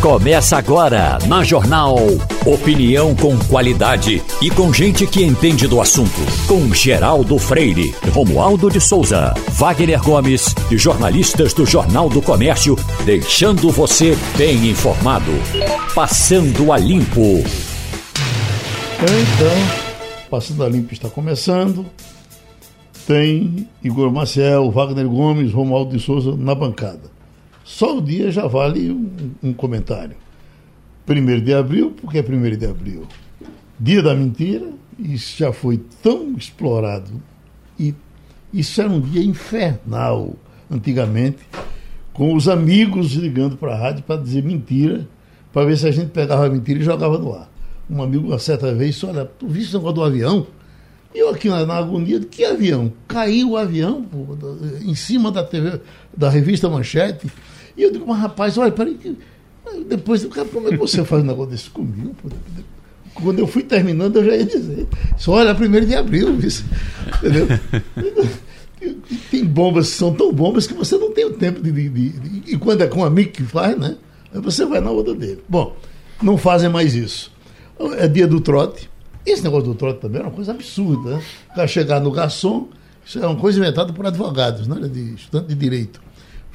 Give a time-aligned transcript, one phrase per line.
[0.00, 1.94] Começa agora na Jornal.
[2.46, 6.22] Opinião com qualidade e com gente que entende do assunto.
[6.48, 13.70] Com Geraldo Freire, Romualdo de Souza, Wagner Gomes e jornalistas do Jornal do Comércio, deixando
[13.70, 15.32] você bem informado.
[15.94, 17.44] Passando a Limpo.
[19.02, 21.84] Então, Passando a Limpo está começando.
[23.06, 27.19] Tem Igor Maciel, Wagner Gomes, Romualdo de Souza na bancada.
[27.64, 30.16] Só o dia já vale um, um comentário.
[31.06, 33.06] Primeiro de abril, porque é primeiro de abril.
[33.78, 37.10] Dia da mentira, isso já foi tão explorado.
[37.78, 37.94] E
[38.52, 40.34] isso era um dia infernal,
[40.70, 41.38] antigamente,
[42.12, 45.08] com os amigos ligando para a rádio para dizer mentira,
[45.52, 47.50] para ver se a gente pegava a mentira e jogava no ar.
[47.88, 50.46] Um amigo, uma certa vez, disse, olha, tu viste o negócio do avião?
[51.12, 52.92] Eu aqui na, na, agonia, de que avião?
[53.08, 54.36] Caiu o avião pô,
[54.82, 55.80] em cima da TV,
[56.16, 57.26] da revista Manchete.
[57.80, 59.16] E eu digo, mas rapaz, olha, peraí que.
[59.88, 62.14] Depois, como é que você faz um negócio desse comigo?
[63.14, 64.86] Quando eu fui terminando, eu já ia dizer.
[65.16, 66.62] Só olha, primeiro de abril, isso.
[67.16, 67.46] Entendeu?
[69.30, 72.54] Tem bombas que são tão bombas que você não tem o tempo de, de, de,
[72.54, 73.96] E quando é com um amigo que faz, né?
[74.32, 75.42] Aí você vai na onda dele.
[75.46, 75.76] Bom,
[76.22, 77.30] não fazem mais isso.
[77.98, 78.90] É dia do trote.
[79.24, 81.22] Esse negócio do trote também é uma coisa absurda, né?
[81.54, 82.68] Para chegar no garçom,
[83.04, 84.76] isso é uma coisa inventada por advogados, né?
[84.88, 86.00] de estudante de direito.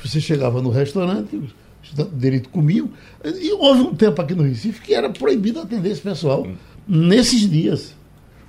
[0.06, 1.50] Você chegava no restaurante, os
[1.84, 2.89] estudantes de direito comiam,
[3.23, 6.56] e houve um tempo aqui no Recife que era proibido atender esse pessoal hum.
[6.88, 7.95] nesses dias.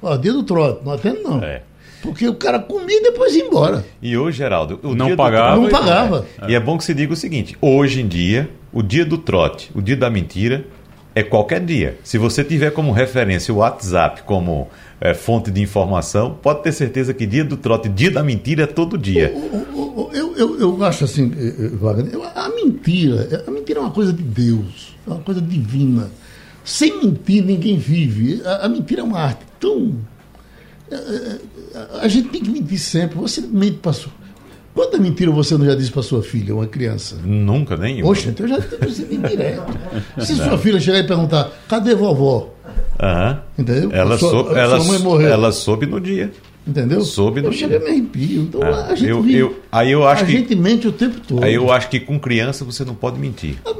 [0.02, 1.42] Ó, dia do trote, não atendo não.
[1.42, 1.62] É.
[2.02, 3.84] Porque o cara comia e depois ia embora.
[4.00, 5.56] E hoje, Geraldo, o não pagava.
[5.56, 6.26] Não pagava.
[6.42, 6.52] É.
[6.52, 9.70] E é bom que se diga o seguinte: hoje em dia, o dia do trote,
[9.74, 10.66] o dia da mentira,
[11.16, 11.98] é qualquer dia.
[12.04, 14.68] Se você tiver como referência o WhatsApp como
[15.00, 18.66] é, fonte de informação, pode ter certeza que dia do trote, dia da mentira é
[18.66, 19.32] todo dia.
[20.12, 24.12] Eu, eu, eu acho assim, eh, eh, Wagner, a mentira, a mentira é uma coisa
[24.12, 26.10] de Deus, é uma coisa divina.
[26.62, 28.42] Sem mentir, ninguém vive.
[28.44, 29.96] A, a mentira é uma arte tão.
[30.92, 33.16] A, a, gente tem que mentir sempre.
[33.16, 33.94] Você mente para.
[34.76, 37.16] Quanta mentira você não já disse para sua filha, uma criança?
[37.24, 39.72] Nunca, nem Poxa, então eu já disse direto.
[40.18, 42.52] Se sua filha chegar e perguntar, cadê vovó?
[43.00, 43.38] Uhum.
[43.58, 43.90] Entendeu?
[43.90, 45.28] Ela, sua, soube, ela, mãe morreu.
[45.30, 46.30] ela soube no dia.
[46.66, 47.00] Entendeu?
[47.00, 47.68] Soube no eu dia.
[47.68, 48.42] Eu me arrepio.
[48.42, 50.92] Então ah, a gente, eu, vive, eu, aí eu acho a que, gente mente o
[50.92, 51.42] tempo todo.
[51.42, 53.56] Aí eu acho que com criança você não pode mentir.
[53.64, 53.72] Ah,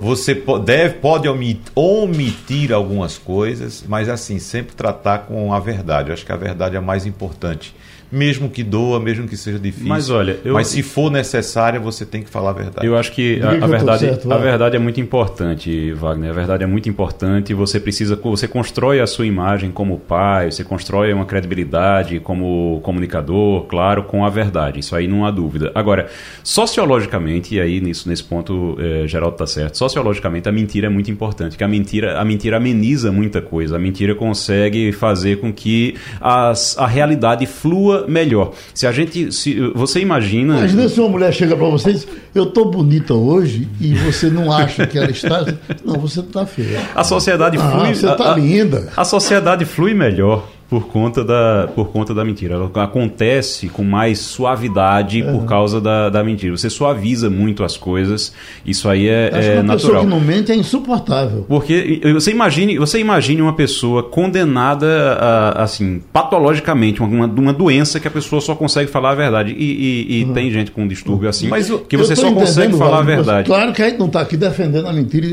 [0.00, 1.26] você deve, pode
[1.74, 6.10] omitir algumas coisas, mas assim, sempre tratar com a verdade.
[6.10, 7.74] Eu acho que a verdade é a mais importante
[8.14, 9.88] mesmo que doa, mesmo que seja difícil.
[9.88, 10.54] Mas olha, eu...
[10.54, 12.86] mas se for necessária, você tem que falar a verdade.
[12.86, 16.30] Eu acho que a, a verdade, certo, a verdade é muito importante, Wagner.
[16.30, 17.52] A verdade é muito importante.
[17.52, 23.64] Você precisa, você constrói a sua imagem como pai, você constrói uma credibilidade como comunicador,
[23.64, 24.80] claro, com a verdade.
[24.80, 25.72] Isso aí não há dúvida.
[25.74, 26.08] Agora,
[26.42, 29.76] sociologicamente, e aí nisso, nesse ponto, é, Geraldo está certo.
[29.76, 31.56] Sociologicamente, a mentira é muito importante.
[31.56, 33.74] Que a mentira, a mentira ameniza muita coisa.
[33.76, 38.52] A mentira consegue fazer com que as, a realidade flua melhor.
[38.72, 39.32] Se a gente.
[39.32, 40.58] Se, você imagina.
[40.58, 44.28] Imagina se uma mulher chega para você e diz: Eu estou bonita hoje e você
[44.28, 45.44] não acha que ela está.
[45.84, 46.80] Não, você está feia.
[46.94, 47.94] A sociedade ah, flui.
[47.94, 48.92] Você está linda.
[48.96, 52.56] A sociedade flui melhor por conta da, por conta da mentira.
[52.56, 55.30] Ela acontece com mais suavidade é.
[55.30, 56.56] por causa da, da mentira.
[56.56, 58.32] Você suaviza muito as coisas,
[58.66, 59.76] isso aí é, Acho é natural.
[59.76, 61.46] pessoa que não mente é insuportável.
[61.48, 68.08] Porque você imagine, você imagine uma pessoa condenada a, assim, patologicamente, uma, uma doença que
[68.08, 69.52] a pessoa só consegue falar a verdade.
[69.56, 70.32] E, e, e uhum.
[70.32, 73.46] tem gente com distúrbio assim Mas que você só consegue falar a verdade.
[73.46, 75.24] Claro que a gente não está aqui defendendo a mentira.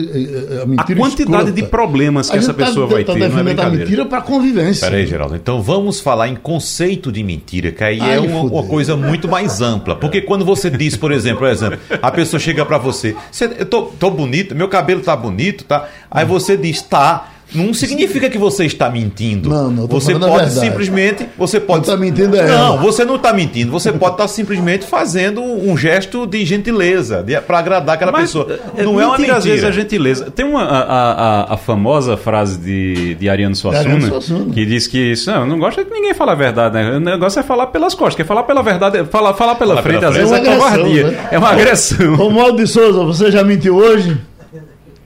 [0.62, 1.52] A, mentira a quantidade escrota.
[1.52, 3.22] de problemas que essa tá pessoa tá, vai tá ter.
[3.22, 4.88] Defendendo é a mentira para convivência.
[4.88, 5.31] Peraí, Geraldo.
[5.36, 9.28] Então vamos falar em conceito de mentira, que aí Ai, é uma, uma, coisa muito
[9.28, 9.96] mais ampla.
[9.96, 13.16] Porque quando você diz, por exemplo, por exemplo, a pessoa chega para você,
[13.58, 15.88] eu tô, tô bonito, meu cabelo tá bonito, tá?
[16.10, 19.50] Aí você diz, tá não significa que você está mentindo.
[19.50, 19.88] Não, não.
[19.88, 21.88] Você pode simplesmente, você pode.
[21.88, 22.48] Não está mentindo é.
[22.48, 23.72] Não, você não está mentindo.
[23.72, 28.60] Você pode estar simplesmente fazendo um gesto de gentileza para agradar aquela Mas, pessoa.
[28.78, 29.38] É, não é uma mentira.
[29.38, 30.32] às vezes a gentileza.
[30.32, 35.14] Tem uma a, a, a famosa frase de, de Ariano Suassuna, Suassuna, que diz que
[35.28, 36.92] não, não gosta que ninguém fala a verdade, né?
[36.98, 40.00] O negócio é falar pelas costas, que falar pela verdade, falar, falar pela Fala frente,
[40.00, 40.30] pela às frente.
[40.30, 41.08] vezes é, é covardia.
[41.12, 41.28] Né?
[41.32, 42.16] É uma agressão.
[42.16, 44.18] Romualdo de Souza, você já mentiu hoje?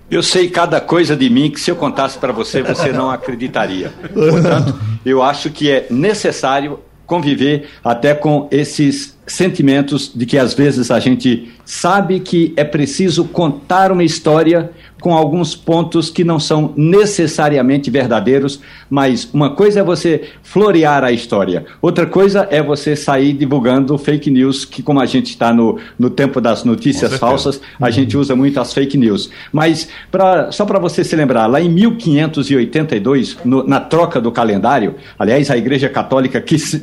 [0.09, 3.91] Eu sei cada coisa de mim que se eu contasse para você, você não acreditaria.
[4.13, 10.91] Portanto, eu acho que é necessário conviver até com esses sentimentos de que às vezes
[10.91, 16.73] a gente sabe que é preciso contar uma história com alguns pontos que não são
[16.75, 18.59] necessariamente verdadeiros,
[18.89, 24.31] mas uma coisa é você florear a história, outra coisa é você sair divulgando fake
[24.31, 28.35] news, que como a gente está no, no tempo das notícias falsas, a gente usa
[28.35, 29.29] muito as fake news.
[29.51, 34.95] Mas, pra, só para você se lembrar, lá em 1582, no, na troca do calendário,
[35.19, 36.81] aliás, a Igreja Católica que eh,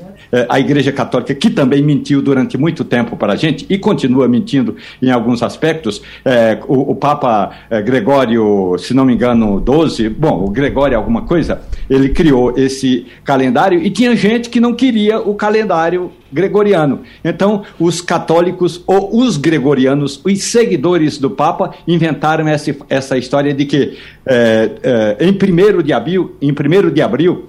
[0.48, 4.76] a Igreja Católica, que também mentiu durante muito tempo para a gente e continua mentindo
[5.00, 6.02] em alguns aspectos.
[6.24, 11.22] É, o, o, Papa é, Gregório, se não me engano, 12, bom, o Gregório alguma
[11.22, 17.00] coisa, ele criou esse calendário e tinha gente que não queria o calendário gregoriano.
[17.24, 23.64] Então, os católicos ou os gregorianos, os seguidores do Papa, inventaram essa, essa história de
[23.64, 27.46] que é, é, em 1 de abril, em 1 de abril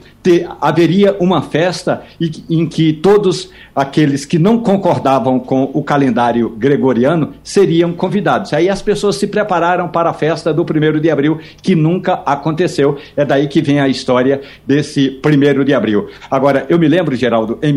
[0.61, 2.03] haveria uma festa
[2.49, 8.53] em que todos aqueles que não concordavam com o calendário gregoriano seriam convidados.
[8.53, 12.97] Aí as pessoas se prepararam para a festa do 1 de abril, que nunca aconteceu.
[13.17, 16.07] É daí que vem a história desse 1 de abril.
[16.31, 17.73] Agora, eu me lembro, Geraldo, em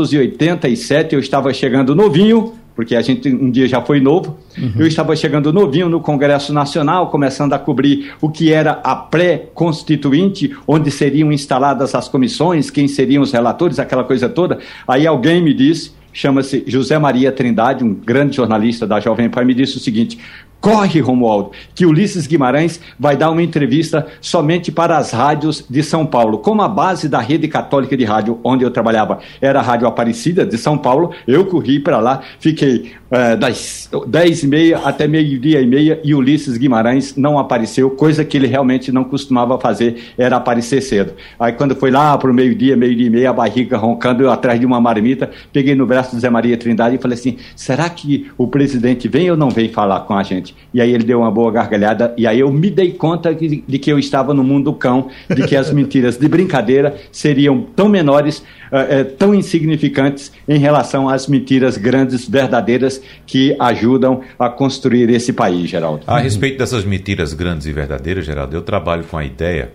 [0.00, 4.38] 1987 eu estava chegando novinho porque a gente um dia já foi novo.
[4.56, 4.72] Uhum.
[4.78, 10.54] Eu estava chegando novinho no Congresso Nacional, começando a cobrir o que era a pré-constituinte,
[10.66, 14.58] onde seriam instaladas as comissões, quem seriam os relatores, aquela coisa toda.
[14.88, 19.54] Aí alguém me disse, chama-se José Maria Trindade, um grande jornalista da Jovem Pan, me
[19.54, 20.18] disse o seguinte:
[20.62, 26.06] Corre, Romualdo, que Ulisses Guimarães vai dar uma entrevista somente para as rádios de São
[26.06, 26.38] Paulo.
[26.38, 30.46] Como a base da rede católica de rádio onde eu trabalhava era a Rádio Aparecida
[30.46, 35.60] de São Paulo, eu corri para lá, fiquei é, das 10 e meia até meio-dia
[35.60, 40.36] e meia e Ulisses Guimarães não apareceu, coisa que ele realmente não costumava fazer, era
[40.36, 41.12] aparecer cedo.
[41.40, 44.60] Aí quando foi lá para o meio-dia, meio-dia e meia, a barriga roncando, eu atrás
[44.60, 48.30] de uma marmita, peguei no braço do Zé Maria Trindade e falei assim: será que
[48.38, 50.51] o presidente vem ou não vem falar com a gente?
[50.72, 53.78] E aí ele deu uma boa gargalhada, e aí eu me dei conta de, de
[53.78, 58.38] que eu estava no mundo cão, de que as mentiras de brincadeira seriam tão menores,
[58.38, 65.32] uh, uh, tão insignificantes em relação às mentiras grandes, verdadeiras, que ajudam a construir esse
[65.32, 66.04] país, Geraldo.
[66.06, 69.72] A respeito dessas mentiras grandes e verdadeiras, Geraldo, eu trabalho com a ideia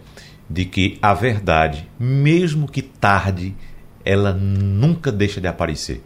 [0.50, 3.54] de que a verdade, mesmo que tarde,
[4.04, 6.02] ela nunca deixa de aparecer.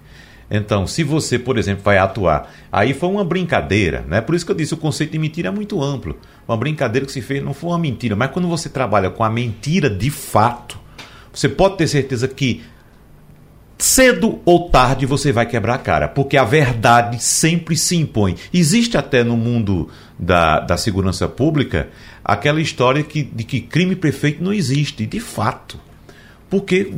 [0.54, 4.20] Então, se você, por exemplo, vai atuar, aí foi uma brincadeira, né?
[4.20, 6.18] Por isso que eu disse, o conceito de mentira é muito amplo.
[6.46, 9.30] Uma brincadeira que se fez não foi uma mentira, mas quando você trabalha com a
[9.30, 10.78] mentira de fato,
[11.32, 12.62] você pode ter certeza que
[13.78, 18.36] cedo ou tarde você vai quebrar a cara, porque a verdade sempre se impõe.
[18.54, 19.90] Existe até no mundo
[20.20, 21.90] da, da segurança pública
[22.24, 25.80] aquela história que, de que crime perfeito não existe, de fato.
[26.50, 26.92] Porque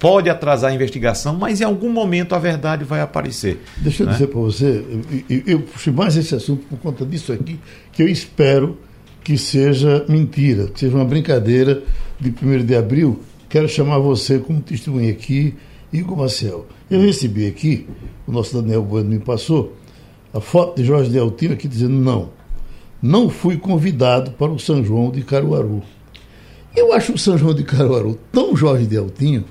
[0.00, 3.62] pode atrasar a investigação, mas em algum momento a verdade vai aparecer.
[3.76, 4.14] Deixa eu né?
[4.14, 4.82] dizer para você,
[5.28, 7.60] eu, eu puxei mais esse assunto por conta disso aqui,
[7.92, 8.78] que eu espero
[9.22, 11.82] que seja mentira, que seja uma brincadeira
[12.18, 13.20] de 1 de abril.
[13.50, 15.54] Quero chamar você como testemunha aqui,
[15.92, 16.66] Igor Marcel.
[16.90, 17.86] Eu recebi aqui,
[18.26, 19.76] o nosso Daniel Bueno me passou,
[20.32, 22.30] a foto de Jorge Deltino aqui dizendo não,
[23.02, 25.82] não fui convidado para o São João de Caruaru.
[26.74, 29.44] Eu acho o São João de Caruaru tão Jorge Deltinho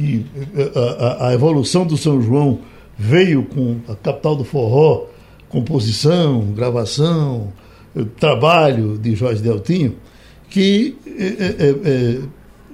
[0.00, 0.26] que
[0.56, 2.60] eh, a, a, evolução do São João
[2.96, 5.04] veio com a capital do forró,
[5.48, 7.52] composição, gravação,
[7.94, 9.96] eh, trabalho de Jorge Deltinho,
[10.48, 12.20] que é, é, é,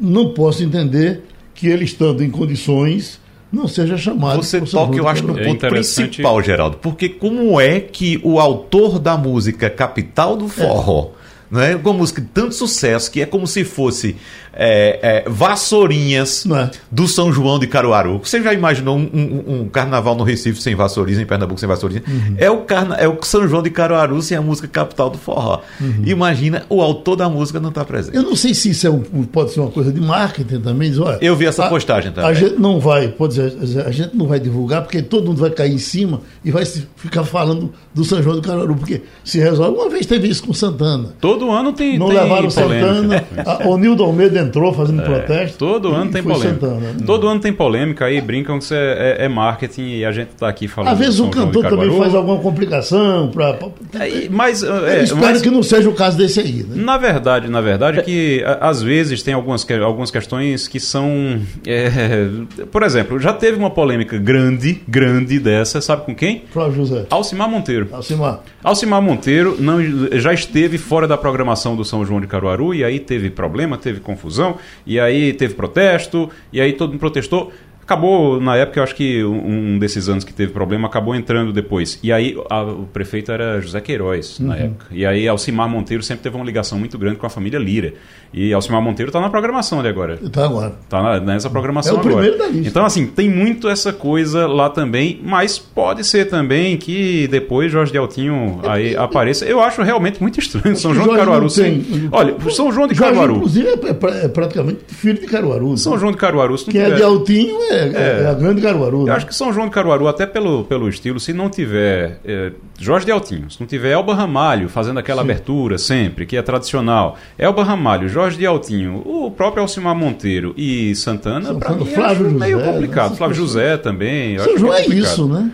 [0.00, 3.20] não posso entender que ele estando em condições
[3.52, 4.43] não seja chamado.
[4.43, 9.17] Você toca, eu acho, no ponto principal, Geraldo, porque como é que o autor da
[9.17, 11.10] música Capital do Forró,
[11.50, 14.17] né, com uma música de tanto sucesso, que é como se fosse
[14.53, 16.70] é, é, vassourinhas é?
[16.91, 18.19] do São João de Caruaru.
[18.19, 22.05] Você já imaginou um, um, um carnaval no Recife sem vassourinhas, em Pernambuco sem vassourinhas?
[22.08, 22.34] Uhum.
[22.38, 25.60] É, o carna, é o São João de Caruaru sem a música capital do forró.
[25.81, 26.03] Uhum.
[26.06, 28.17] Imagina, o autor da música não está presente.
[28.17, 30.91] Eu não sei se isso é um, pode ser uma coisa de marketing também.
[30.91, 32.31] Diz, olha, Eu vi essa a, postagem também.
[32.31, 35.50] A gente não vai, pode dizer, a gente não vai divulgar porque todo mundo vai
[35.50, 39.76] cair em cima e vai ficar falando do São João de Caruaru, porque se resolve.
[39.79, 41.15] Uma vez teve isso com Santana.
[41.20, 41.98] Todo ano tem.
[41.98, 42.94] Não tem levaram polêmica.
[42.94, 43.24] Santana.
[43.44, 45.05] a, o Nildo Almeida entrou fazendo é.
[45.05, 45.58] protesto.
[45.58, 46.48] Todo ano tem polêmica.
[46.48, 46.94] Sentando, né?
[47.05, 50.31] Todo ano tem polêmica, aí brincam que isso é, é, é marketing e a gente
[50.31, 50.93] está aqui falando.
[50.93, 53.31] Às vezes o cantor também faz alguma complicação.
[53.31, 53.69] Pra, pra...
[54.00, 56.64] É, mas, é, espero mas, que não seja o caso desse aí.
[56.64, 56.82] Né?
[56.82, 61.40] Na verdade, na verdade, que às vezes tem algumas, algumas questões que são.
[61.66, 62.28] É,
[62.70, 66.44] por exemplo, já teve uma polêmica grande, grande dessa, sabe com quem?
[66.50, 67.06] Flávio José.
[67.10, 67.88] Alcimar Monteiro.
[67.93, 68.40] Alcimar.
[68.67, 69.79] Alcimar Monteiro não,
[70.19, 74.01] já esteve fora da programação do São João de Caruaru e aí teve problema, teve
[74.01, 77.53] confusão, e aí teve protesto, e aí todo mundo protestou.
[77.86, 82.00] Acabou, na época, eu acho que um desses anos que teve problema acabou entrando depois.
[82.02, 84.48] E aí a, o prefeito era José Queiroz, uhum.
[84.48, 84.86] na época.
[84.90, 87.94] E aí Alcimar Monteiro sempre teve uma ligação muito grande com a família Lira.
[88.34, 90.19] E Alcimar Monteiro está na programação ali agora.
[90.20, 90.74] Está agora.
[90.82, 92.16] Está nessa programação é o agora.
[92.16, 92.69] Primeiro da lista.
[92.69, 97.93] Então, assim, tem muito essa coisa lá também, mas pode ser também que depois Jorge
[97.93, 99.44] de Altinho aí apareça.
[99.44, 100.76] Eu acho realmente muito estranho.
[100.76, 101.48] São João de Caruaru.
[101.48, 101.86] Sem...
[102.10, 103.36] Olha, São João de Jorge, Caruaru.
[103.36, 105.76] Inclusive, é, é, praticamente filho de Caruaru.
[105.78, 106.56] São João de Caruaru.
[106.56, 106.90] Que tiver...
[106.90, 109.01] é de Altinho, é, é, é a grande Caruaru.
[109.01, 109.13] Eu né?
[109.13, 113.06] acho que São João de Caruaru, até pelo, pelo estilo, se não tiver é, Jorge
[113.06, 115.31] de Altinho, se não tiver Elba Ramalho fazendo aquela Sim.
[115.31, 120.95] abertura sempre, que é tradicional, Elba Ramalho, Jorge de Altinho, o próprio Alcimar Monteiro e
[120.95, 123.11] Santana, para mim Flávio José, meio complicado.
[123.11, 123.17] Né?
[123.17, 124.39] Flávio José também.
[124.39, 125.53] São João é, é isso, né?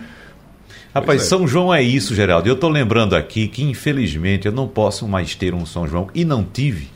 [0.93, 1.25] Rapaz, é.
[1.25, 2.47] São João é isso, Geraldo.
[2.47, 6.23] Eu estou lembrando aqui que, infelizmente, eu não posso mais ter um São João, e
[6.23, 6.89] não tive.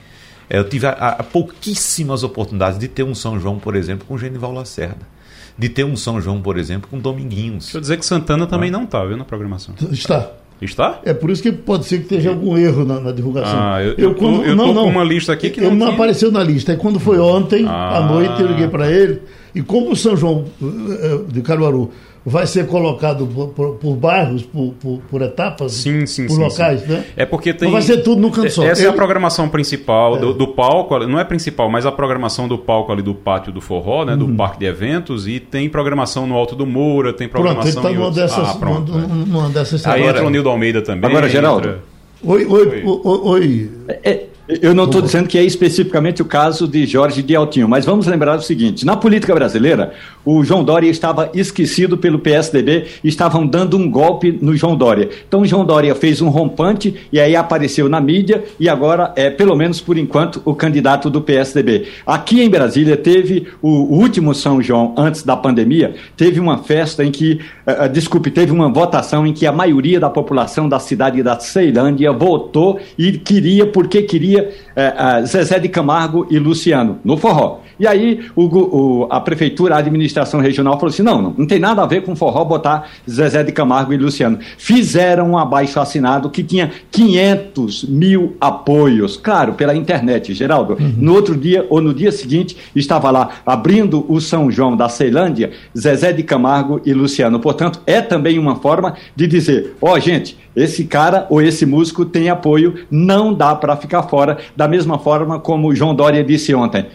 [0.49, 4.17] É, eu tive a, a, pouquíssimas oportunidades de ter um São João, por exemplo, com
[4.17, 5.16] Genival Lacerda.
[5.57, 7.65] De ter um São João, por exemplo, com Dominguinhos.
[7.65, 8.73] Deixa eu dizer que Santana também ah.
[8.73, 9.73] não está, viu, na programação.
[9.91, 10.31] Está.
[10.61, 11.01] Está?
[11.05, 13.59] É por isso que pode ser que esteja algum erro na, na divulgação.
[13.59, 15.69] Ah, eu, eu, quando, eu, eu não, tô não, com uma lista aqui que ele
[15.69, 16.71] não, não apareceu na lista.
[16.71, 17.97] Aí quando foi ontem, ah.
[17.97, 19.21] à noite, eu liguei para ele.
[19.57, 21.89] E como o São João eh, de Caruaru
[22.23, 24.75] vai ser colocado por, por, por bairros, por,
[25.09, 26.91] por, etapas, sim, sim, por sim, locais, sim.
[26.91, 27.05] né?
[27.15, 27.67] É porque tem.
[27.67, 28.63] Não vai ser tudo no canto só.
[28.63, 28.89] Essa Ele...
[28.89, 30.19] é a programação principal é.
[30.19, 33.59] Do, do, palco, não é principal, mas a programação do palco ali do pátio do
[33.59, 34.15] forró, né?
[34.15, 34.35] Do uhum.
[34.35, 37.81] parque de eventos, e tem programação no Alto do Moura, tem programação.
[37.81, 38.49] Pronto, ele numa dessas.
[38.49, 41.09] Ah, pronto, numa, numa dessas Aí entra o Nildo Almeida também.
[41.09, 41.67] Agora, Geraldo.
[41.67, 41.83] Entra...
[42.23, 42.83] Oi, oi, oi.
[42.85, 43.71] oi, oi.
[44.03, 47.85] É, eu não estou dizendo que é especificamente o caso de Jorge de Altinho, mas
[47.85, 53.45] vamos lembrar o seguinte: na política brasileira, o João Dória estava esquecido pelo PSDB estavam
[53.45, 55.09] dando um golpe no João Dória.
[55.27, 59.29] Então, o João Dória fez um rompante e aí apareceu na mídia e agora é,
[59.29, 61.87] pelo menos por enquanto, o candidato do PSDB.
[62.05, 67.11] Aqui em Brasília, teve o último São João antes da pandemia, teve uma festa em
[67.11, 71.39] que, uh, desculpe, teve uma votação em que a maioria da população da cidade da
[71.39, 74.36] Ceilândia votou e queria, porque queria
[74.75, 77.61] é, Zezé de Camargo e Luciano, no forró.
[77.79, 81.59] E aí o, o, a prefeitura, a administração regional falou assim: não, não, não tem
[81.59, 84.39] nada a ver com forró botar Zezé de Camargo e Luciano.
[84.57, 90.77] Fizeram um abaixo assinado que tinha 500 mil apoios, claro, pela internet, Geraldo.
[90.79, 90.93] Uhum.
[90.97, 95.51] No outro dia ou no dia seguinte estava lá abrindo o São João da Ceilândia,
[95.77, 97.39] Zezé de Camargo e Luciano.
[97.39, 102.03] Portanto, é também uma forma de dizer: ó, oh, gente, esse cara ou esse músico
[102.03, 106.87] tem apoio, não dá para ficar fora, da mesma forma como João Dória disse ontem.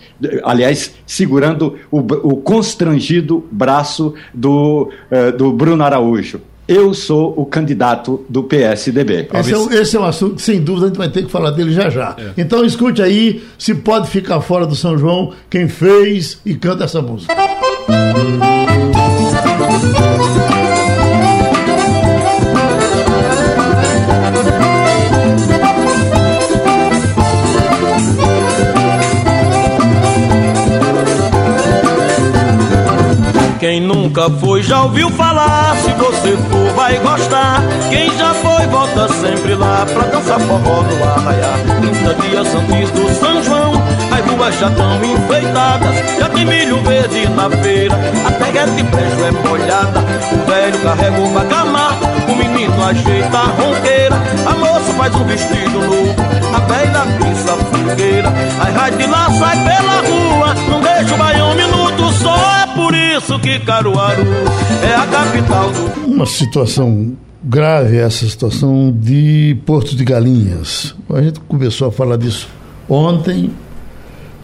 [0.43, 0.72] Aliás,
[1.07, 6.41] segurando o, o constrangido braço do, uh, do Bruno Araújo.
[6.67, 9.29] Eu sou o candidato do PSDB.
[9.35, 11.31] Esse é, um, esse é, um, assunto que, sem dúvida, a gente vai ter que
[11.31, 12.15] falar dele já já.
[12.17, 12.41] É.
[12.41, 17.03] Então, escute aí se pode ficar fora do São João quem fez e canta essa
[17.03, 17.35] música.
[17.35, 18.72] Quem
[34.23, 37.63] nunca foi já ouviu falar, se você for vai gostar.
[37.91, 41.53] Quem já foi volta sempre lá pra dançar forró no arraiá.
[41.81, 43.73] 30 dias antes do São João,
[44.13, 46.19] as ruas já estão enfeitadas.
[46.19, 50.01] Já tem milho verde na feira, a pega de brejo é molhada.
[50.01, 51.99] O velho carrega o bacamar,
[52.29, 54.17] o menino ajeita a ronqueira.
[54.47, 56.15] A moça faz um vestido novo,
[56.55, 58.33] a velha pisa a fogueira.
[58.61, 61.82] Aí vai de lá, sai pela rua, não deixa o baião minuto
[62.23, 64.23] só por isso que Caruaru
[64.83, 66.07] é a capital do.
[66.07, 70.95] Uma situação grave essa situação de Porto de Galinhas.
[71.11, 72.49] A gente começou a falar disso
[72.89, 73.51] ontem.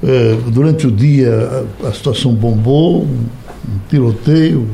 [0.00, 3.26] É, durante o dia a, a situação bombou, um,
[3.88, 4.68] tiroteio,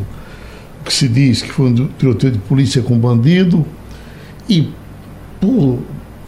[0.84, 3.64] que se diz que foi um tiroteio de polícia com bandido,
[4.48, 4.68] e
[5.40, 5.78] por,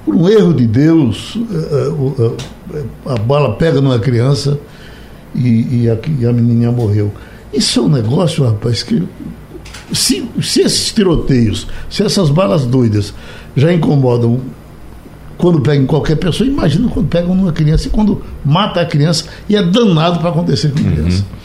[0.03, 1.39] por um erro de Deus,
[3.05, 4.59] a, a, a bala pega numa criança
[5.37, 7.13] e, e, a, e a menininha morreu.
[7.53, 9.03] Isso é um negócio, rapaz, que
[9.93, 13.15] se, se esses tiroteios, se essas balas doidas
[13.57, 14.41] já incomodam
[15.39, 19.55] quando pegam qualquer pessoa, imagina quando pegam numa criança e quando mata a criança e
[19.55, 21.19] é danado para acontecer com a criança.
[21.19, 21.37] Uhum.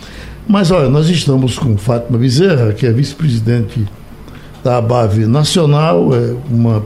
[0.47, 3.85] Mas olha, nós estamos com Fátima Bezerra, que é vice-presidente
[4.63, 6.83] da ABAV Nacional, é uma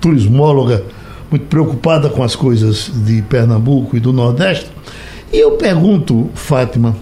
[0.00, 0.84] turismóloga
[1.30, 4.70] muito preocupada com as coisas de Pernambuco e do Nordeste.
[5.34, 6.94] E eu pergunto, Fátima,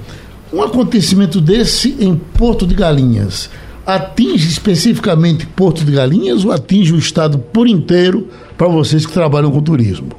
[0.50, 3.50] um acontecimento desse em Porto de Galinhas
[3.86, 9.52] atinge especificamente Porto de Galinhas ou atinge o estado por inteiro para vocês que trabalham
[9.52, 10.12] com turismo?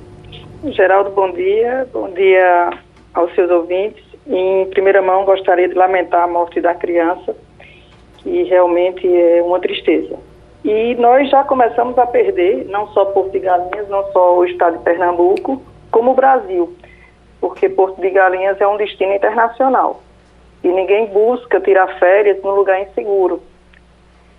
[0.64, 1.88] Geraldo, bom dia.
[1.92, 2.70] Bom dia
[3.16, 4.04] aos seus ouvintes.
[4.28, 7.36] em primeira mão gostaria de lamentar a morte da criança,
[8.18, 10.16] que realmente é uma tristeza.
[10.64, 14.78] E nós já começamos a perder, não só Porto de Galinhas, não só o estado
[14.78, 16.76] de Pernambuco, como o Brasil,
[17.44, 20.02] porque Porto de Galinhas é um destino internacional.
[20.64, 23.44] E ninguém busca tirar férias num lugar inseguro.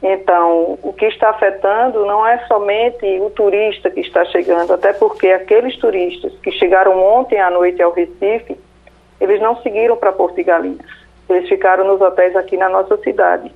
[0.03, 5.29] Então, o que está afetando não é somente o turista que está chegando, até porque
[5.29, 8.59] aqueles turistas que chegaram ontem à noite ao Recife,
[9.21, 10.91] eles não seguiram para Porto de Galinhas.
[11.29, 13.53] Eles ficaram nos hotéis aqui na nossa cidade.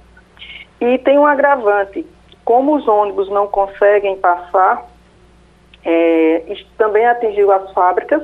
[0.78, 2.04] E tem um agravante.
[2.44, 4.86] Como os ônibus não conseguem passar,
[5.86, 6.42] é,
[6.76, 8.22] também atingiu as fábricas,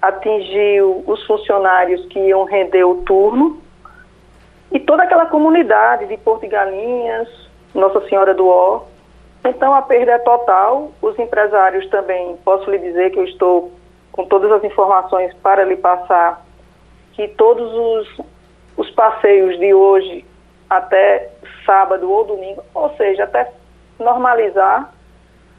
[0.00, 3.60] atingiu os funcionários que iam render o turno,
[4.70, 7.28] e toda aquela comunidade de Porto de Galinhas,
[7.74, 8.82] Nossa Senhora do Ó.
[9.44, 10.92] Então a perda é total.
[11.00, 13.72] Os empresários também, posso lhe dizer que eu estou
[14.12, 16.44] com todas as informações para lhe passar
[17.12, 18.20] que todos os,
[18.76, 20.24] os passeios de hoje
[20.68, 21.30] até
[21.64, 23.50] sábado ou domingo, ou seja, até
[23.98, 24.92] normalizar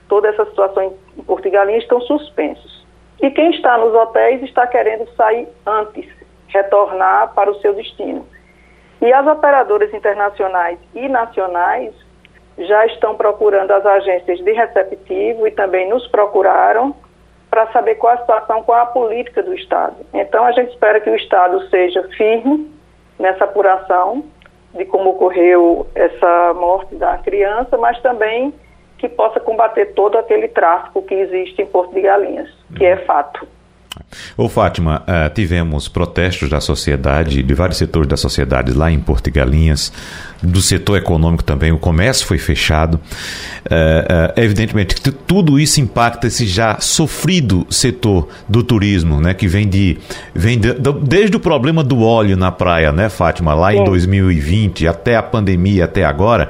[0.07, 2.78] toda essa situação em Porto Galinhas, estão suspensos.
[3.21, 6.07] E quem está nos hotéis está querendo sair antes,
[6.47, 8.25] retornar para o seu destino.
[9.01, 11.93] E as operadoras internacionais e nacionais
[12.57, 16.93] já estão procurando as agências de receptivo e também nos procuraram
[17.49, 19.95] para saber qual a situação, qual a política do Estado.
[20.13, 22.69] Então, a gente espera que o Estado seja firme
[23.17, 24.23] nessa apuração
[24.73, 28.53] de como ocorreu essa morte da criança, mas também
[28.99, 33.47] que possa combater todo aquele tráfico que existe em Porto de Galinhas, que é fato.
[34.35, 39.27] Ô Fátima, uh, tivemos protestos da sociedade, de vários setores da sociedade lá em Porto
[39.27, 39.91] e Galinhas,
[40.41, 42.95] do setor econômico também, o comércio foi fechado.
[42.95, 49.47] Uh, uh, evidentemente que tudo isso impacta esse já sofrido setor do turismo, né, que
[49.47, 49.97] vem de
[50.33, 54.87] vem de, de, desde o problema do óleo na praia, né, Fátima, lá em 2020
[54.87, 56.49] até a pandemia até agora.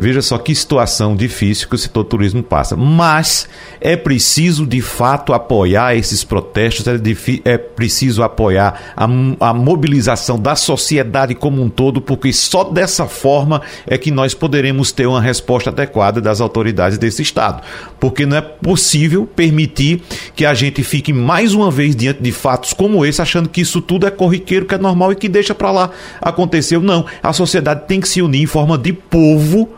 [0.00, 2.76] Veja só que situação difícil que o setor turismo passa.
[2.76, 3.48] Mas
[3.80, 6.96] é preciso, de fato, apoiar esses protestos, é,
[7.44, 13.62] é preciso apoiar a, a mobilização da sociedade como um todo, porque só dessa forma
[13.86, 17.62] é que nós poderemos ter uma resposta adequada das autoridades desse Estado.
[17.98, 20.02] Porque não é possível permitir
[20.34, 23.80] que a gente fique mais uma vez diante de fatos como esse, achando que isso
[23.80, 25.90] tudo é corriqueiro, que é normal e que deixa para lá.
[26.20, 26.80] Aconteceu.
[26.80, 27.04] Não.
[27.22, 29.68] A sociedade tem que se unir em forma de povo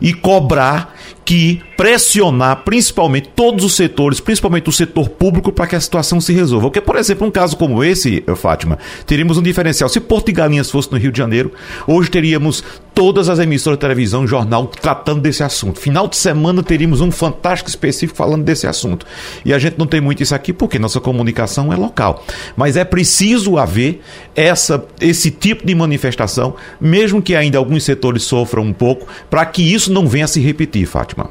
[0.00, 0.94] e cobrar
[1.28, 6.32] que pressionar principalmente todos os setores, principalmente o setor público, para que a situação se
[6.32, 6.68] resolva.
[6.68, 9.90] Porque, por exemplo, um caso como esse, Fátima, teríamos um diferencial.
[9.90, 11.52] Se Porto de Galinhas fosse no Rio de Janeiro,
[11.86, 15.78] hoje teríamos todas as emissoras de televisão, jornal tratando desse assunto.
[15.78, 19.06] Final de semana teríamos um fantástico específico falando desse assunto.
[19.44, 22.22] E a gente não tem muito isso aqui porque nossa comunicação é local.
[22.56, 24.00] Mas é preciso haver
[24.34, 29.74] essa, esse tipo de manifestação, mesmo que ainda alguns setores sofram um pouco, para que
[29.74, 31.30] isso não venha a se repetir, Fátima.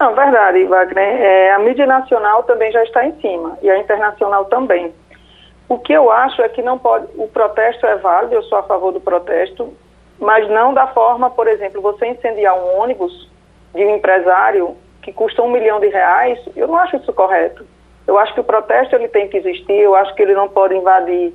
[0.00, 1.20] Não, verdade, Wagner.
[1.20, 4.92] É, a mídia nacional também já está em cima e a internacional também.
[5.68, 7.06] O que eu acho é que não pode.
[7.16, 9.72] O protesto é válido, eu sou a favor do protesto,
[10.20, 13.30] mas não da forma, por exemplo, você incendiar um ônibus
[13.74, 16.38] de um empresário que custa um milhão de reais.
[16.54, 17.64] Eu não acho isso correto.
[18.06, 19.72] Eu acho que o protesto ele tem que existir.
[19.72, 21.32] Eu acho que ele não pode invadir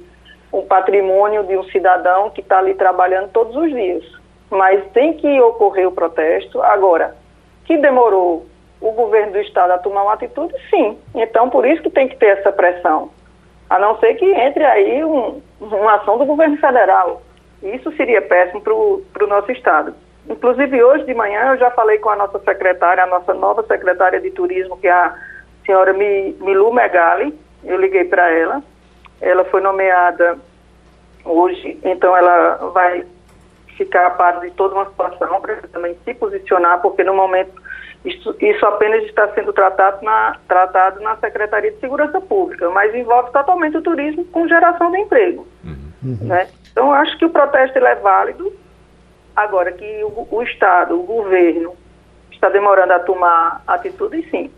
[0.52, 4.04] o patrimônio de um cidadão que está ali trabalhando todos os dias.
[4.52, 6.62] Mas tem que ocorrer o protesto.
[6.62, 7.15] Agora,
[7.65, 8.45] que demorou
[8.80, 10.98] o governo do estado a tomar uma atitude, sim.
[11.15, 13.10] Então, por isso que tem que ter essa pressão.
[13.67, 17.21] A não ser que entre aí um, uma ação do governo federal.
[17.73, 18.73] Isso seria péssimo para
[19.23, 19.93] o nosso estado.
[20.30, 24.19] Inclusive, hoje de manhã, eu já falei com a nossa secretária, a nossa nova secretária
[24.19, 25.15] de turismo, que é a
[25.65, 27.34] senhora Milu Megali.
[27.63, 28.63] Eu liguei para ela.
[29.21, 30.38] Ela foi nomeada
[31.23, 33.06] hoje, então ela vai
[33.75, 37.62] ficar a par de toda uma situação para também se posicionar, porque no momento
[38.06, 43.32] isso, isso apenas está sendo tratado na, tratado na Secretaria de Segurança Pública, mas envolve
[43.32, 45.47] totalmente o turismo com geração de emprego.
[45.63, 46.17] Uhum.
[46.21, 46.47] Né?
[46.75, 48.51] Então, acho que o protesto é válido.
[49.33, 51.73] Agora, que o, o Estado, o governo,
[52.29, 54.51] está demorando a tomar atitude, sim.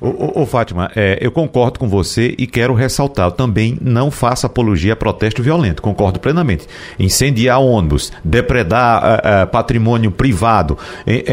[0.00, 4.92] Ô, Fátima, é, eu concordo com você e quero ressaltar, eu também não faço apologia
[4.92, 6.66] a protesto violento, concordo plenamente.
[6.98, 10.76] Incendiar ônibus, depredar uh, uh, patrimônio privado,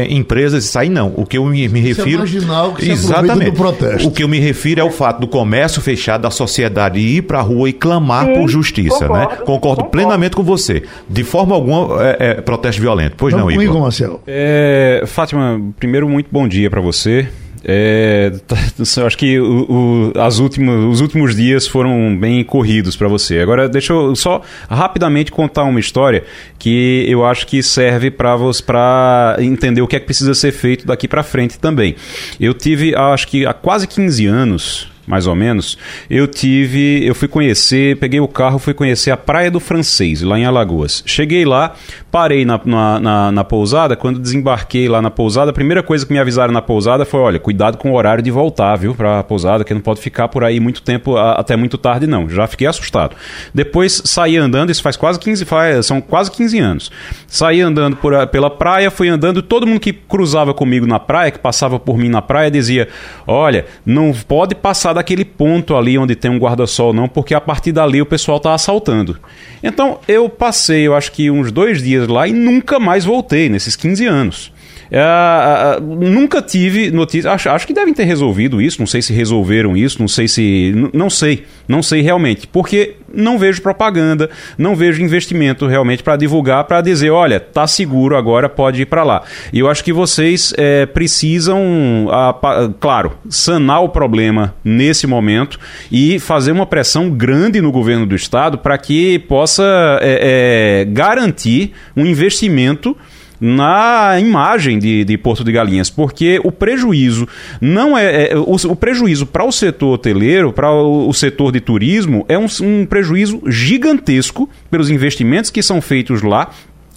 [0.08, 1.12] empresas, isso aí não.
[1.16, 2.18] O que eu me, me refiro...
[2.18, 3.50] marginal que exatamente.
[3.50, 4.08] do protesto.
[4.08, 7.40] O que eu me refiro é o fato do comércio fechado, da sociedade ir para
[7.40, 9.26] a rua e clamar Sim, por justiça, concordo, né?
[9.26, 10.82] Concordo, concordo, plenamente com você.
[11.08, 13.14] De forma alguma, é, é, protesto violento.
[13.16, 13.80] Pois não, não Igor?
[13.80, 14.20] Marcelo.
[14.26, 17.28] É, Fátima, primeiro, muito bom dia para você.
[17.66, 18.56] É, tá,
[18.98, 23.40] eu acho que o, o, as últimas, os últimos dias foram bem corridos para você.
[23.40, 26.24] Agora, deixa eu só rapidamente contar uma história
[26.58, 31.08] que eu acho que serve para entender o que é que precisa ser feito daqui
[31.08, 31.96] para frente também.
[32.38, 35.76] Eu tive, acho que há quase 15 anos, mais ou menos,
[36.08, 40.38] eu tive, eu fui conhecer, peguei o carro, fui conhecer a Praia do Francês, lá
[40.38, 41.02] em Alagoas.
[41.06, 41.74] Cheguei lá,
[42.10, 46.12] parei na, na, na, na, pousada, quando desembarquei lá na pousada, a primeira coisa que
[46.12, 49.64] me avisaram na pousada foi, olha, cuidado com o horário de voltar, viu, pra pousada,
[49.64, 52.28] que não pode ficar por aí muito tempo, até muito tarde não.
[52.28, 53.14] Já fiquei assustado.
[53.52, 56.92] Depois saí andando, isso faz quase 15, faz, são quase 15 anos.
[57.26, 61.38] Saí andando por, pela praia, fui andando, todo mundo que cruzava comigo na praia, que
[61.38, 62.88] passava por mim na praia, dizia,
[63.26, 67.72] olha, não pode passar daquele ponto ali onde tem um guarda-sol, não, porque a partir
[67.72, 69.18] dali o pessoal está assaltando.
[69.62, 73.76] Então eu passei, eu acho que uns dois dias lá e nunca mais voltei nesses
[73.76, 74.54] 15 anos.
[74.90, 77.32] Uh, uh, nunca tive notícia.
[77.32, 78.78] Acho, acho, que devem ter resolvido isso.
[78.78, 79.98] Não sei se resolveram isso.
[79.98, 80.72] Não sei se.
[80.92, 81.44] Não sei.
[81.66, 82.46] Não sei realmente.
[82.46, 88.16] Porque não vejo propaganda, não vejo investimento realmente para divulgar, para dizer, olha, tá seguro
[88.16, 89.22] agora, pode ir para lá.
[89.52, 92.34] E eu acho que vocês é, precisam, a,
[92.80, 95.58] claro, sanar o problema nesse momento
[95.90, 101.72] e fazer uma pressão grande no governo do estado para que possa é, é, garantir
[101.96, 102.96] um investimento
[103.40, 107.28] na imagem de, de Porto de Galinhas, porque o prejuízo
[107.60, 111.60] não é, é o, o, prejuízo para o setor hoteleiro, para o, o, setor de
[111.60, 116.50] turismo é um, um prejuízo gigantesco pelos investimentos que são feitos lá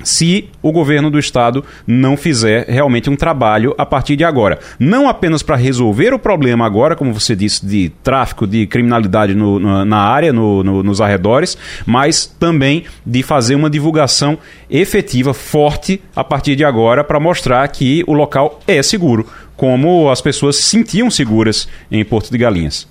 [0.03, 4.59] se o governo do estado não fizer realmente um trabalho a partir de agora.
[4.79, 9.59] Não apenas para resolver o problema agora, como você disse, de tráfico, de criminalidade no,
[9.85, 14.37] na, área, no, nos arredores, mas também de fazer uma divulgação
[14.69, 20.21] efetiva, forte, a partir de agora, para mostrar que o local é seguro, como as
[20.21, 22.87] pessoas se sentiam seguras em Porto de Galinhas.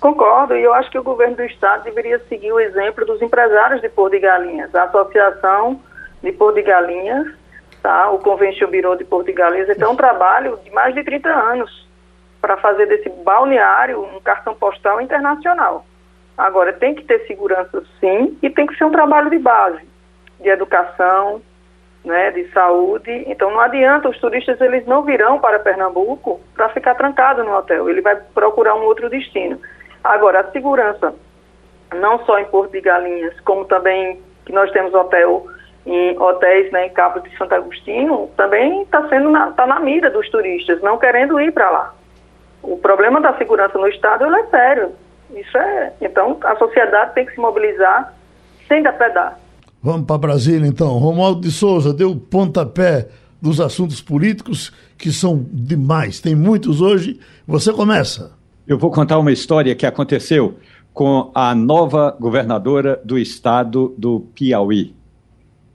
[0.00, 3.80] Concordo, e eu acho que o governo do estado deveria seguir o exemplo dos empresários
[3.80, 4.74] de Porto de Galinhas.
[4.74, 5.80] A associação
[6.22, 7.28] de Porto de Galinhas,
[7.82, 8.10] tá?
[8.10, 11.28] o Convention Bureau de Porto de Galinhas, então é um trabalho de mais de 30
[11.28, 11.88] anos
[12.40, 15.84] para fazer desse balneário um cartão postal internacional.
[16.36, 19.80] Agora, tem que ter segurança sim, e tem que ser um trabalho de base,
[20.40, 21.42] de educação,
[22.04, 23.24] né, de saúde.
[23.26, 27.88] Então, não adianta, os turistas eles não virão para Pernambuco para ficar trancado no hotel,
[27.88, 29.60] ele vai procurar um outro destino.
[30.02, 31.14] Agora, a segurança,
[31.94, 35.46] não só em Porto de Galinhas, como também que nós temos hotel
[35.84, 40.10] em hotéis né, em Cabo de Santo Agostinho, também está sendo na, tá na mira
[40.10, 41.94] dos turistas, não querendo ir para lá.
[42.62, 44.92] O problema da segurança no estado é sério.
[45.34, 45.92] Isso é.
[46.00, 48.14] Então a sociedade tem que se mobilizar
[48.68, 49.38] sem depredar.
[49.82, 50.98] Vamos para Brasília então.
[50.98, 53.08] Romualdo de Souza deu pontapé
[53.40, 56.20] dos assuntos políticos que são demais.
[56.20, 57.18] Tem muitos hoje.
[57.46, 58.32] Você começa.
[58.68, 60.54] Eu vou contar uma história que aconteceu
[60.94, 64.94] com a nova governadora do estado do Piauí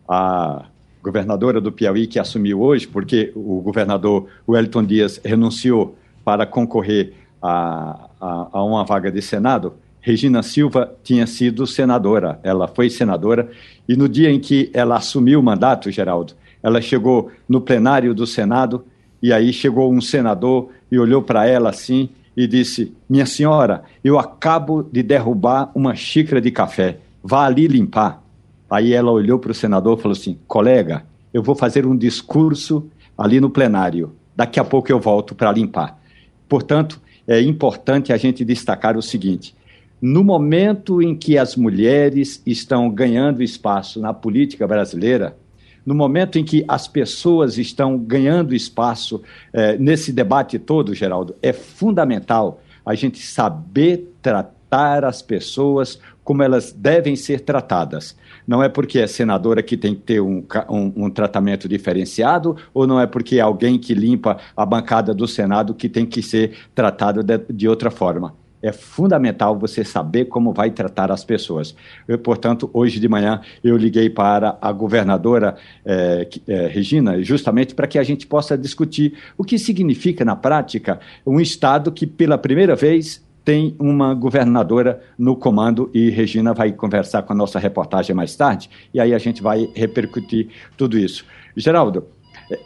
[0.08, 0.65] a
[1.04, 8.10] governadora do Piauí que assumiu hoje, porque o governador Wellington Dias renunciou para concorrer a,
[8.20, 9.74] a, a uma vaga de Senado,
[10.08, 13.50] Regina Silva tinha sido senadora, ela foi senadora,
[13.89, 18.26] e no dia em que ela assumiu o mandato, Geraldo, ela chegou no plenário do
[18.26, 18.86] Senado,
[19.22, 24.17] e aí chegou um senador e olhou para ela assim e disse: Minha senhora, eu
[24.17, 28.24] acabo de derrubar uma xícara de café, vá ali limpar.
[28.69, 32.89] Aí ela olhou para o senador e falou assim: colega, eu vou fazer um discurso
[33.17, 34.15] ali no plenário.
[34.36, 35.99] Daqui a pouco eu volto para limpar.
[36.47, 39.56] Portanto, é importante a gente destacar o seguinte:
[40.01, 45.36] no momento em que as mulheres estão ganhando espaço na política brasileira,
[45.86, 49.21] no momento em que as pessoas estão ganhando espaço
[49.53, 56.74] é, nesse debate todo, Geraldo, é fundamental a gente saber tratar as pessoas como elas
[56.74, 58.13] devem ser tratadas.
[58.46, 62.86] Não é porque é senadora que tem que ter um, um, um, tratamento diferenciado, ou
[62.86, 66.52] não é porque é alguém que limpa a bancada do Senado que tem que ser
[66.76, 68.36] tratado de, de outra forma.
[68.62, 71.74] É fundamental você saber como vai tratar as pessoas.
[72.06, 77.88] Eu, portanto, hoje de manhã eu liguei para a governadora eh, eh, Regina, justamente para
[77.88, 82.76] que a gente possa discutir o que significa, na prática, um Estado que, pela primeira
[82.76, 88.36] vez, tem uma governadora no comando e Regina vai conversar com a nossa reportagem mais
[88.36, 91.24] tarde e aí a gente vai repercutir tudo isso.
[91.56, 92.08] Geraldo,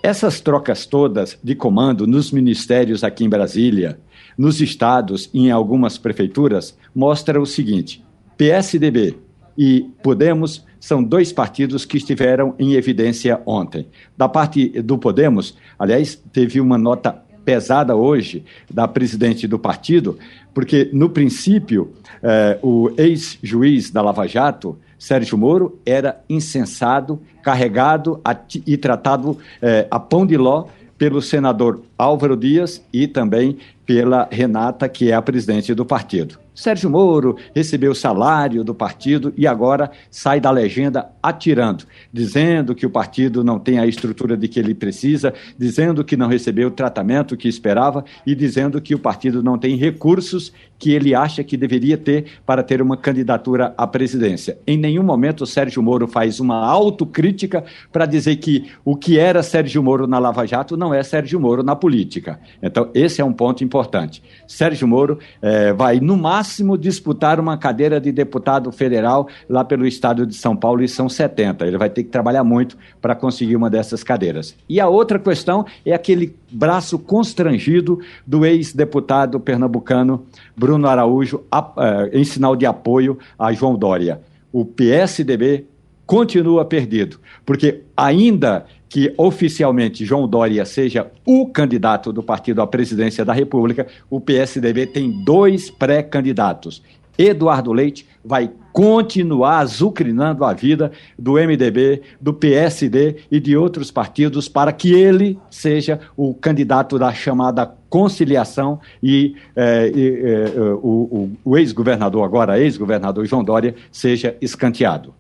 [0.02, 4.00] essas trocas todas de comando nos ministérios aqui em Brasília,
[4.36, 8.04] nos estados e em algumas prefeituras mostram o seguinte:
[8.36, 9.20] PSDB
[9.56, 13.88] e Podemos são dois partidos que estiveram em evidência ontem.
[14.18, 20.18] Da parte do Podemos, aliás, teve uma nota pesada hoje da presidente do partido,
[20.54, 28.22] porque, no princípio, eh, o ex-juiz da Lava Jato, Sérgio Moro, era incensado, carregado
[28.66, 30.66] e tratado eh, a pão de ló
[30.98, 36.38] pelo senador Álvaro Dias e também pela Renata, que é a presidente do partido.
[36.54, 42.90] Sérgio Moro recebeu salário do partido e agora sai da legenda atirando, dizendo que o
[42.90, 47.38] partido não tem a estrutura de que ele precisa, dizendo que não recebeu o tratamento
[47.38, 51.98] que esperava e dizendo que o partido não tem recursos que ele acha que deveria
[51.98, 54.58] ter para ter uma candidatura à presidência.
[54.66, 59.44] Em nenhum momento o Sérgio Moro faz uma autocrítica para dizer que o que era
[59.44, 62.40] Sérgio Moro na Lava Jato não é Sérgio Moro na política.
[62.62, 64.24] Então, esse é um ponto importante.
[64.48, 66.41] Sérgio Moro eh, vai, no máximo,
[66.78, 71.66] disputar uma cadeira de deputado federal lá pelo estado de São Paulo, e são 70.
[71.66, 74.56] Ele vai ter que trabalhar muito para conseguir uma dessas cadeiras.
[74.68, 80.26] E a outra questão é aquele braço constrangido do ex-deputado pernambucano
[80.56, 84.22] Bruno Araújo eh, em sinal de apoio a João Dória.
[84.52, 85.66] O PSDB
[86.06, 93.24] continua perdido, porque ainda que oficialmente João Dória seja o candidato do partido à presidência
[93.24, 96.84] da República, o PSDB tem dois pré-candidatos.
[97.18, 104.50] Eduardo Leite vai continuar azucrinando a vida do MDB, do PSD e de outros partidos
[104.50, 111.52] para que ele seja o candidato da chamada conciliação e, eh, e eh, o, o,
[111.52, 115.14] o ex-governador, agora ex-governador João Dória, seja escanteado.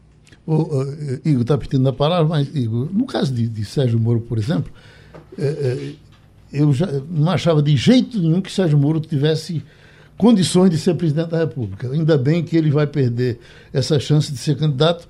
[0.45, 4.21] O, uh, Igor está pedindo a palavra, mas, Igor, no caso de, de Sérgio Moro,
[4.21, 4.71] por exemplo,
[5.37, 5.93] eh,
[6.51, 9.63] eu já não achava de jeito nenhum que Sérgio Moro tivesse
[10.17, 11.89] condições de ser presidente da República.
[11.89, 13.39] Ainda bem que ele vai perder
[13.73, 15.07] essa chance de ser candidato.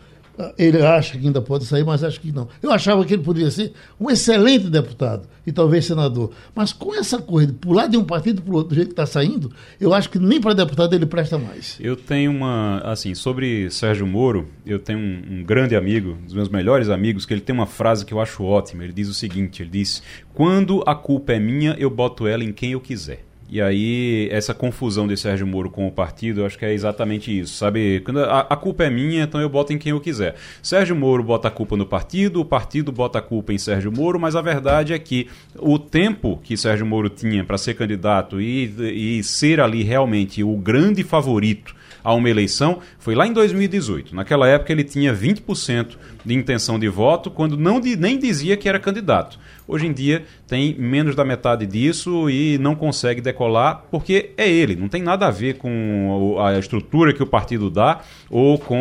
[0.57, 2.47] Ele acha que ainda pode sair, mas acho que não.
[2.61, 6.31] Eu achava que ele poderia ser um excelente deputado e talvez senador.
[6.55, 9.05] Mas com essa de pular de um partido para o outro do jeito que está
[9.05, 11.77] saindo, eu acho que nem para deputado ele presta mais.
[11.79, 12.79] Eu tenho uma.
[12.83, 17.25] Assim, sobre Sérgio Moro, eu tenho um, um grande amigo, um dos meus melhores amigos,
[17.25, 18.83] que ele tem uma frase que eu acho ótima.
[18.83, 20.01] Ele diz o seguinte: ele diz,
[20.33, 23.30] quando a culpa é minha, eu boto ela em quem eu quiser.
[23.51, 27.37] E aí, essa confusão de Sérgio Moro com o partido, eu acho que é exatamente
[27.37, 27.99] isso, sabe?
[27.99, 30.35] Quando a, a, culpa é minha, então eu boto em quem eu quiser.
[30.63, 34.17] Sérgio Moro bota a culpa no partido, o partido bota a culpa em Sérgio Moro,
[34.17, 35.27] mas a verdade é que
[35.59, 40.55] o tempo que Sérgio Moro tinha para ser candidato e, e ser ali realmente o
[40.55, 44.15] grande favorito a uma eleição foi lá em 2018.
[44.15, 48.79] Naquela época ele tinha 20% de intenção de voto, quando não nem dizia que era
[48.79, 49.39] candidato.
[49.67, 54.75] Hoje em dia tem menos da metade disso e não consegue decolar porque é ele,
[54.75, 58.75] não tem nada a ver com a estrutura que o partido dá ou com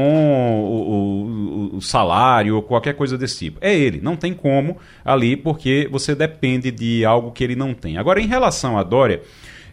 [0.64, 3.58] o, o, o salário ou qualquer coisa desse tipo.
[3.60, 7.96] É ele, não tem como ali porque você depende de algo que ele não tem.
[7.96, 9.22] Agora, em relação a Dória.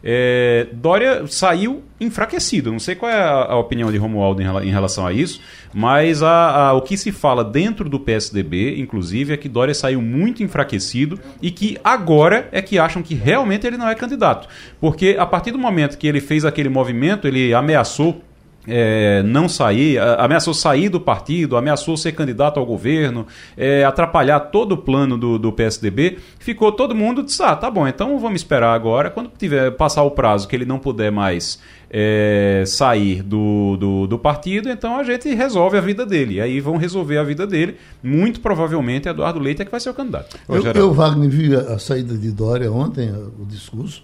[0.04, 2.72] É, Dória saiu enfraquecido.
[2.72, 5.42] Não sei qual é a, a opinião de Romualdo em, em, relação a isso,
[5.74, 10.02] mas a, a, o que se fala dentro do PSDB, inclusive, é que Dória saiu
[10.02, 14.48] muito enfraquecido e que agora é que acham que realmente ele não é candidato.
[14.80, 18.22] Porque a partir do momento que ele fez aquele movimento, ele ameaçou
[18.68, 23.26] é, não sair, ameaçou sair do partido, ameaçou ser candidato ao governo,
[23.56, 27.88] é, atrapalhar todo o plano do, do PSDB, ficou todo mundo disse, ah, tá bom,
[27.88, 32.64] então vamos esperar agora, quando tiver passar o prazo que ele não puder mais é,
[32.66, 36.36] sair do, do, do, partido, então a gente resolve a vida dele.
[36.36, 37.78] E aí vão resolver a vida dele.
[38.04, 40.38] Muito provavelmente Eduardo Leite é que vai ser o candidato.
[40.50, 44.04] Eu, eu Wagner, vi a saída de Dória ontem, o discurso.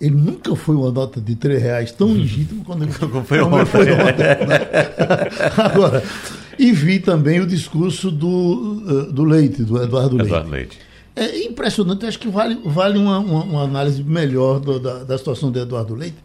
[0.00, 2.14] Ele nunca foi uma nota de três reais tão uhum.
[2.14, 3.64] legítimo quando ele como foi ontem.
[3.66, 4.60] Foi ontem né?
[5.56, 6.02] Agora,
[6.58, 10.28] e vi também o discurso do, eh, do Leite, do Eduardo Leite.
[10.28, 10.78] Eduardo Leite.
[11.16, 15.50] É impressionante, acho que vale, vale uma, uma, uma análise melhor do, da, da situação
[15.50, 16.16] do Eduardo Leite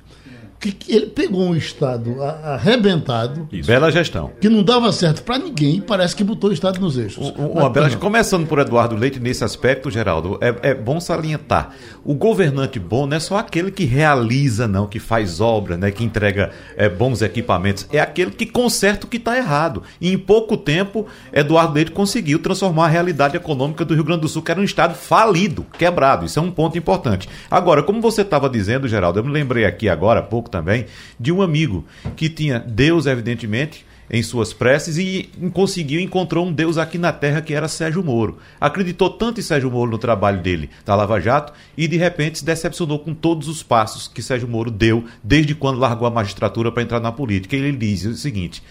[0.60, 3.48] que ele pegou um Estado arrebentado.
[3.52, 3.68] Isso.
[3.68, 4.32] Bela gestão.
[4.42, 7.34] Que não dava certo para ninguém e parece que botou o Estado nos eixos.
[7.38, 11.74] uma bela, começando por Eduardo Leite, nesse aspecto, Geraldo, é, é, bom salientar.
[12.04, 16.04] O governante bom não é só aquele que realiza, não, que faz obra, né, que
[16.04, 17.88] entrega é, bons equipamentos.
[17.92, 19.84] É aquele que conserta o que está errado.
[20.02, 24.28] E em pouco tempo, Eduardo Leite conseguiu transformar a realidade econômica do Rio Grande do
[24.28, 26.26] Sul, que era um Estado falido, quebrado.
[26.26, 27.30] Isso é um ponto importante.
[27.50, 30.86] Agora, como você estava dizendo, Geraldo, eu me lembrei aqui agora há pouco também,
[31.20, 31.86] de um amigo
[32.16, 37.42] que tinha Deus, evidentemente, em suas preces e conseguiu, encontrou um Deus aqui na terra
[37.42, 38.40] que era Sérgio Moro.
[38.60, 42.46] Acreditou tanto em Sérgio Moro no trabalho dele da Lava Jato e de repente se
[42.46, 46.84] decepcionou com todos os passos que Sérgio Moro deu desde quando largou a magistratura para
[46.84, 47.56] entrar na política.
[47.56, 48.64] Ele diz o seguinte: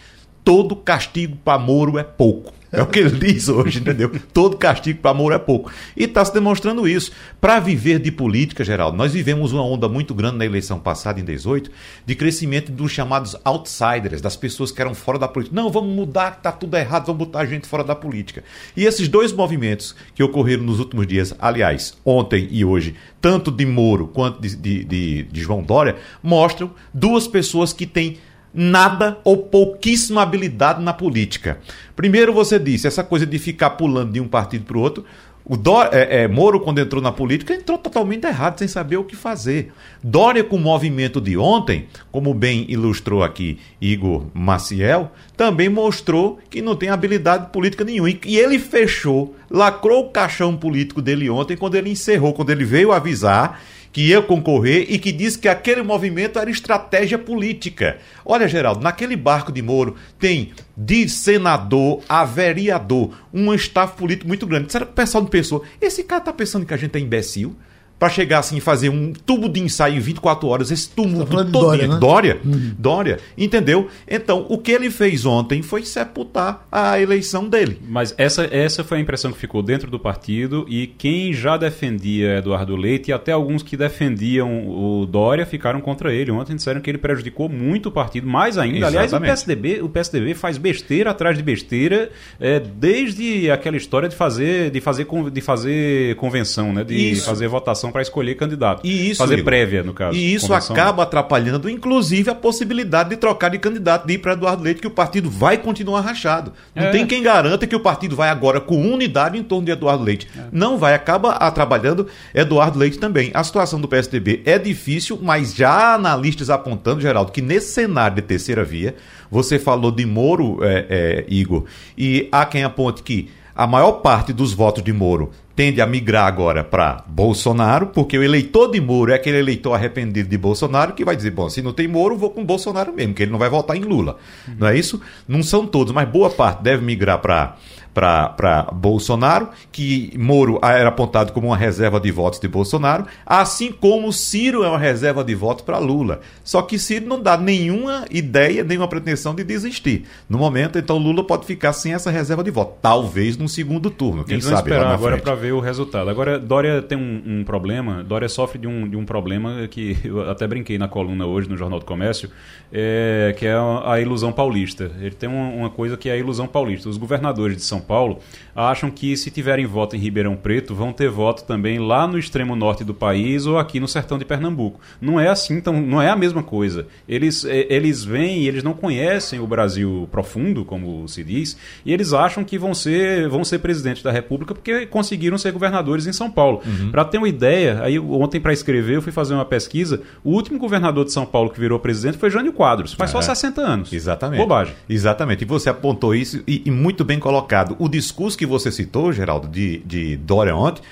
[0.42, 2.57] todo castigo para Moro é pouco.
[2.70, 4.12] É o que ele diz hoje, entendeu?
[4.32, 5.72] Todo castigo para Moro é pouco.
[5.96, 7.10] E está se demonstrando isso.
[7.40, 11.24] Para viver de política, Geraldo, nós vivemos uma onda muito grande na eleição passada, em
[11.24, 11.70] 18,
[12.04, 15.56] de crescimento dos chamados outsiders, das pessoas que eram fora da política.
[15.56, 18.44] Não, vamos mudar, está tudo errado, vamos botar a gente fora da política.
[18.76, 23.64] E esses dois movimentos que ocorreram nos últimos dias, aliás, ontem e hoje, tanto de
[23.64, 28.18] Moro quanto de, de, de, de João Dória, mostram duas pessoas que têm
[28.58, 31.58] nada ou pouquíssima habilidade na política.
[31.94, 35.04] Primeiro, você disse, essa coisa de ficar pulando de um partido para o outro.
[35.44, 39.04] O Dória, é, é, Moro, quando entrou na política, entrou totalmente errado, sem saber o
[39.04, 39.72] que fazer.
[40.02, 46.60] Dória, com o movimento de ontem, como bem ilustrou aqui Igor Maciel, também mostrou que
[46.60, 48.10] não tem habilidade política nenhuma.
[48.10, 52.92] E ele fechou, lacrou o caixão político dele ontem, quando ele encerrou, quando ele veio
[52.92, 53.58] avisar
[53.98, 57.98] que ia concorrer e que disse que aquele movimento era estratégia política.
[58.24, 64.46] Olha, Geraldo, naquele barco de Moro tem de senador a vereador um staff político muito
[64.46, 64.70] grande.
[64.70, 65.64] Será que o pessoal não pensou?
[65.80, 67.56] Esse cara tá pensando que a gente é imbecil?
[67.98, 71.44] Para chegar assim e fazer um tubo de ensaio em 24 horas, esse tumulto tá
[71.44, 71.50] todo.
[71.50, 71.96] Dória, né?
[71.98, 72.74] Dória, uhum.
[72.78, 73.88] Dória, entendeu?
[74.08, 77.78] Então, o que ele fez ontem foi sepultar a eleição dele.
[77.88, 82.38] Mas essa, essa foi a impressão que ficou dentro do partido e quem já defendia
[82.38, 86.30] Eduardo Leite e até alguns que defendiam o Dória ficaram contra ele.
[86.30, 88.78] Ontem disseram que ele prejudicou muito o partido, mais ainda.
[88.78, 88.96] Exatamente.
[88.96, 94.14] Aliás, o PSDB, o PSDB faz besteira atrás de besteira é, desde aquela história de
[94.14, 96.84] fazer, de fazer, de fazer convenção, né?
[96.84, 97.26] De Isso.
[97.26, 98.86] fazer votação para escolher candidato.
[98.86, 100.16] E isso, Fazer Igor, prévia, no caso.
[100.16, 104.62] E isso acaba atrapalhando, inclusive, a possibilidade de trocar de candidato, de ir para Eduardo
[104.62, 106.52] Leite, que o partido vai continuar rachado.
[106.74, 106.90] Não é.
[106.90, 110.28] tem quem garanta que o partido vai agora com unidade em torno de Eduardo Leite.
[110.36, 110.44] É.
[110.52, 113.30] Não vai, acaba atrapalhando Eduardo Leite também.
[113.34, 118.16] A situação do PSDB é difícil, mas já há analistas apontando, Geraldo, que nesse cenário
[118.16, 118.94] de terceira via,
[119.30, 121.64] você falou de Moro, é, é, Igor,
[121.96, 126.28] e há quem aponte que a maior parte dos votos de Moro tende a migrar
[126.28, 131.04] agora para Bolsonaro, porque o eleitor de Moro é aquele eleitor arrependido de Bolsonaro que
[131.04, 133.50] vai dizer: bom, se não tem Moro, vou com Bolsonaro mesmo, que ele não vai
[133.50, 134.18] votar em Lula.
[134.46, 134.54] Uhum.
[134.56, 135.00] Não é isso?
[135.26, 137.56] Não são todos, mas boa parte deve migrar para
[137.98, 144.12] para Bolsonaro, que Moro era apontado como uma reserva de votos de Bolsonaro, assim como
[144.12, 146.20] Ciro é uma reserva de votos para Lula.
[146.44, 150.04] Só que Ciro não dá nenhuma ideia, nenhuma pretensão de desistir.
[150.28, 152.76] No momento, então, Lula pode ficar sem essa reserva de votos.
[152.80, 154.70] Talvez no segundo turno, quem Eles sabe.
[154.70, 156.08] esperar agora para ver o resultado.
[156.08, 160.30] Agora, Dória tem um, um, problema, Dória sofre de um, de um problema que eu
[160.30, 162.30] até brinquei na coluna hoje no Jornal do Comércio,
[162.72, 164.92] é, que é a ilusão paulista.
[165.00, 166.88] Ele tem uma, uma coisa que é a ilusão paulista.
[166.88, 168.20] Os governadores de São Paulo
[168.54, 172.54] acham que se tiverem voto em Ribeirão Preto, vão ter voto também lá no extremo
[172.54, 174.80] norte do país ou aqui no sertão de Pernambuco.
[175.00, 176.86] Não é assim, então não é a mesma coisa.
[177.08, 181.92] Eles, é, eles vêm e eles não conhecem o Brasil profundo, como se diz, e
[181.92, 186.12] eles acham que vão ser, vão ser presidente da República porque conseguiram ser governadores em
[186.12, 186.60] São Paulo.
[186.66, 186.90] Uhum.
[186.90, 190.58] Para ter uma ideia, aí ontem para escrever eu fui fazer uma pesquisa, o último
[190.58, 193.12] governador de São Paulo que virou presidente foi Jânio Quadros, faz é.
[193.12, 193.92] só 60 anos.
[193.92, 194.40] Exatamente.
[194.40, 194.74] Bobagem.
[194.88, 195.42] Exatamente.
[195.42, 199.48] E você apontou isso e, e muito bem colocado o discurso que você citou, Geraldo,
[199.48, 200.82] de, de Dória ontem,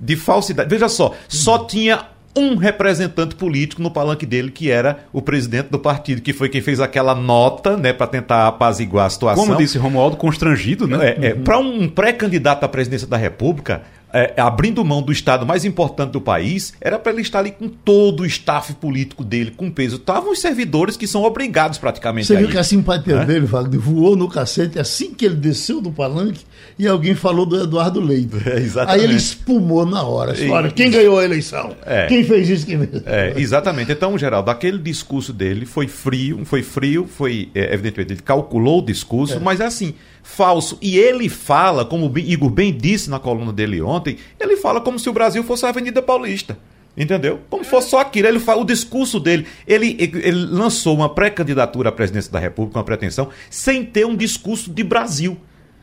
[0.00, 0.68] de falsidade.
[0.68, 5.78] Veja só, só tinha um representante político no palanque dele, que era o presidente do
[5.78, 9.44] partido, que foi quem fez aquela nota, né, para tentar apaziguar a situação.
[9.44, 11.10] Como disse Romualdo, constrangido, né?
[11.20, 15.64] É, é, para um pré-candidato à presidência da República, é, abrindo mão do estado mais
[15.64, 19.70] importante do país, era para ele estar ali com todo o staff político dele, com
[19.70, 19.96] peso.
[19.96, 23.24] Estavam os servidores que são obrigados praticamente Você viu que a simpatia é?
[23.24, 26.40] dele, Wagner, voou no cacete assim que ele desceu do palanque
[26.78, 28.32] e alguém falou do Eduardo Leite.
[28.52, 29.00] É, exatamente.
[29.00, 30.34] Aí ele espumou na hora.
[30.50, 31.74] Olha, quem ganhou a eleição?
[31.86, 32.06] É.
[32.06, 32.66] Quem fez isso?
[32.66, 33.02] Quem fez...
[33.06, 33.90] É, exatamente.
[33.90, 38.84] Então, Geraldo, aquele discurso dele foi frio, foi frio, foi, é, evidentemente, ele calculou o
[38.84, 39.38] discurso, é.
[39.38, 40.78] mas é assim falso.
[40.80, 44.98] E ele fala, como o Igor bem disse na coluna dele ontem, ele fala como
[44.98, 46.58] se o Brasil fosse a Avenida Paulista.
[46.96, 47.40] Entendeu?
[47.48, 48.28] Como fosse só aquilo.
[48.28, 52.84] Ele fala, o discurso dele, ele, ele lançou uma pré-candidatura à presidência da República, uma
[52.84, 55.38] pretensão, sem ter um discurso de Brasil.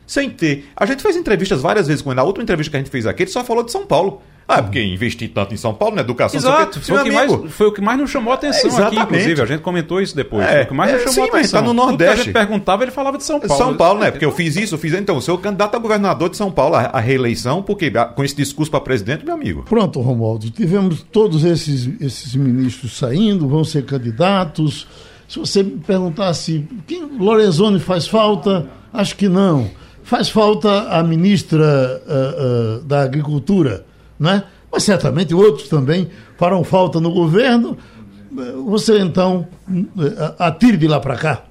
[0.06, 0.68] Sem ter.
[0.76, 2.16] A gente fez entrevistas várias vezes com ele.
[2.16, 4.22] Na última entrevista que a gente fez aqui, ele só falou de São Paulo.
[4.50, 6.38] Ah, porque investi tanto em São Paulo, na educação.
[6.38, 8.98] Exato, foi, o que mais, foi o que mais nos chamou a atenção é, aqui,
[8.98, 9.42] inclusive.
[9.42, 10.44] A gente comentou isso depois.
[10.44, 11.40] É, foi o que mais nos chamou sim, a atenção.
[11.40, 11.98] Mas tá no Nordeste.
[11.98, 13.64] Tudo que a gente perguntava, ele falava de São Paulo.
[13.64, 14.10] São Paulo, né?
[14.10, 14.92] Porque eu fiz isso, eu fiz.
[14.94, 18.34] Então, o seu candidato a governador de São Paulo, a, a reeleição, porque com esse
[18.34, 19.62] discurso para presidente, meu amigo.
[19.62, 20.50] Pronto, Romualdo.
[20.50, 24.86] Tivemos todos esses, esses ministros saindo, vão ser candidatos.
[25.28, 29.70] Se você me perguntasse quem Lorenzoni faz falta, acho que não.
[30.02, 33.86] Faz falta a ministra uh, uh, da Agricultura,
[34.20, 34.44] né?
[34.70, 37.76] mas certamente outros também farão falta no governo.
[38.66, 39.48] Você então
[40.38, 41.44] atire de lá para cá.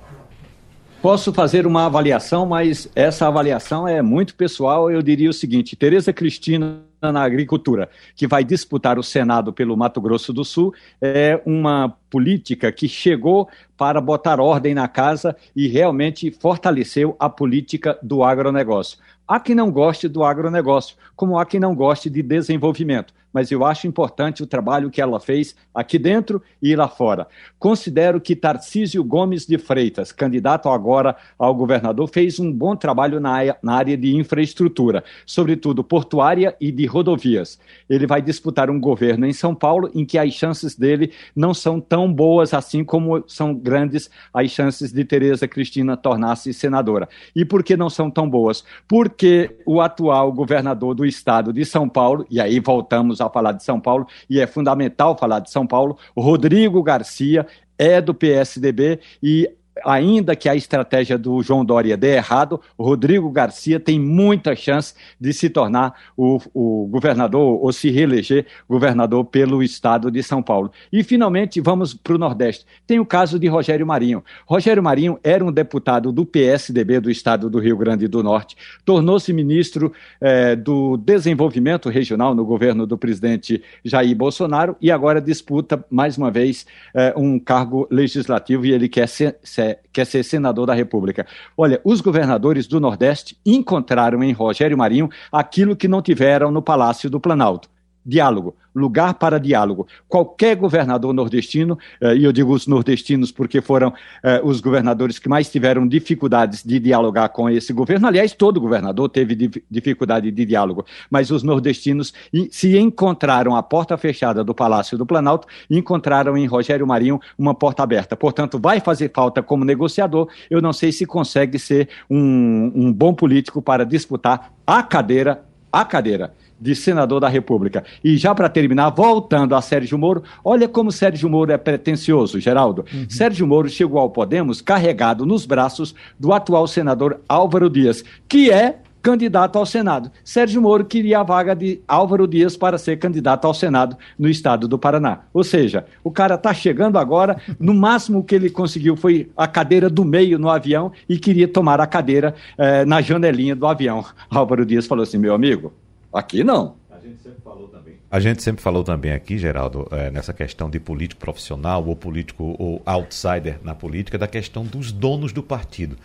[1.02, 4.92] Posso fazer uma avaliação, mas essa avaliação é muito pessoal.
[4.92, 10.02] Eu diria o seguinte: Tereza Cristina na agricultura, que vai disputar o Senado pelo Mato
[10.02, 13.48] Grosso do Sul, é uma política que chegou
[13.78, 18.98] para botar ordem na casa e realmente fortaleceu a política do agronegócio.
[19.30, 23.66] Há quem não goste do agronegócio, como há quem não goste de desenvolvimento, mas eu
[23.66, 27.28] acho importante o trabalho que ela fez aqui dentro e lá fora.
[27.58, 33.40] Considero que Tarcísio Gomes de Freitas, candidato agora ao governador, fez um bom trabalho na,
[33.68, 37.60] área de infraestrutura, sobretudo portuária e de rodovias.
[37.90, 41.80] Ele vai disputar um governo em São Paulo em que as chances dele não são
[41.80, 47.08] tão boas assim como são grandes as chances de Tereza Cristina tornar-se senadora.
[47.36, 48.64] E por que não são tão boas?
[48.88, 53.64] Porque o atual governador do estado de São Paulo, e aí voltamos a falar de
[53.64, 57.46] São Paulo, e é fundamental falar de São Paulo, Rodrigo Garcia
[57.78, 59.50] é do PSDB e
[59.86, 64.94] ainda que a estratégia do João Dória dê errado, o Rodrigo Garcia tem muita chance
[65.20, 70.72] de se tornar o, o governador ou se reeleger governador pelo estado de São Paulo.
[70.92, 72.66] E, finalmente, vamos para o Nordeste.
[72.86, 74.24] Tem o caso de Rogério Marinho.
[74.46, 79.32] Rogério Marinho era um deputado do PSDB do estado do Rio Grande do Norte, tornou-se
[79.34, 86.18] ministro eh, do Desenvolvimento Regional no governo do presidente Jair Bolsonaro e agora disputa, mais
[86.18, 90.74] uma vez, eh, um cargo legislativo e ele quer ser, ser quer ser senador da
[90.74, 91.26] República.
[91.58, 97.10] Olha, os governadores do Nordeste encontraram em Rogério Marinho aquilo que não tiveram no Palácio
[97.10, 97.70] do Planalto
[98.06, 99.88] diálogo, lugar para diálogo.
[100.08, 103.94] Qualquer governador nordestino, eh, e eu digo os nordestinos porque foram
[104.24, 109.10] eh, os governadores que mais tiveram dificuldades de dialogar com esse governo, aliás, todo governador
[109.10, 109.36] teve
[109.70, 112.14] dificuldade de diálogo, mas os nordestinos
[112.52, 117.84] se encontraram a porta fechada do Palácio do Planalto, encontraram em Rogério Marinho uma porta
[117.84, 118.16] aberta.
[118.16, 123.14] Portanto, vai fazer falta como negociador, eu não sei se consegue ser um, um bom
[123.14, 127.84] político para disputar a cadeira, a cadeira de senador da República.
[128.04, 132.86] E já para terminar, voltando a Sérgio Moro, olha como Sérgio Moro é pretensioso, Geraldo.
[132.94, 133.06] Uhum.
[133.10, 138.80] Sérgio Moro chegou ao Podemos carregado nos braços do atual senador Álvaro Dias, que é
[139.02, 140.12] candidato ao Senado.
[140.24, 144.68] Sérgio Moro queria a vaga de Álvaro Dias para ser candidato ao Senado no estado
[144.68, 145.22] do Paraná.
[145.34, 149.90] Ou seja, o cara está chegando agora, no máximo que ele conseguiu foi a cadeira
[149.90, 154.04] do meio no avião e queria tomar a cadeira eh, na janelinha do avião.
[154.30, 155.74] Álvaro Dias falou assim: meu amigo,
[156.12, 156.76] Aqui não.
[156.90, 157.96] A gente sempre falou também.
[158.12, 162.56] A gente sempre falou também aqui, Geraldo, é, nessa questão de político profissional ou político
[162.60, 165.96] ou outsider na política, da questão dos donos do partido.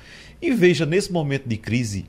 [0.41, 2.07] E veja, nesse momento de crise,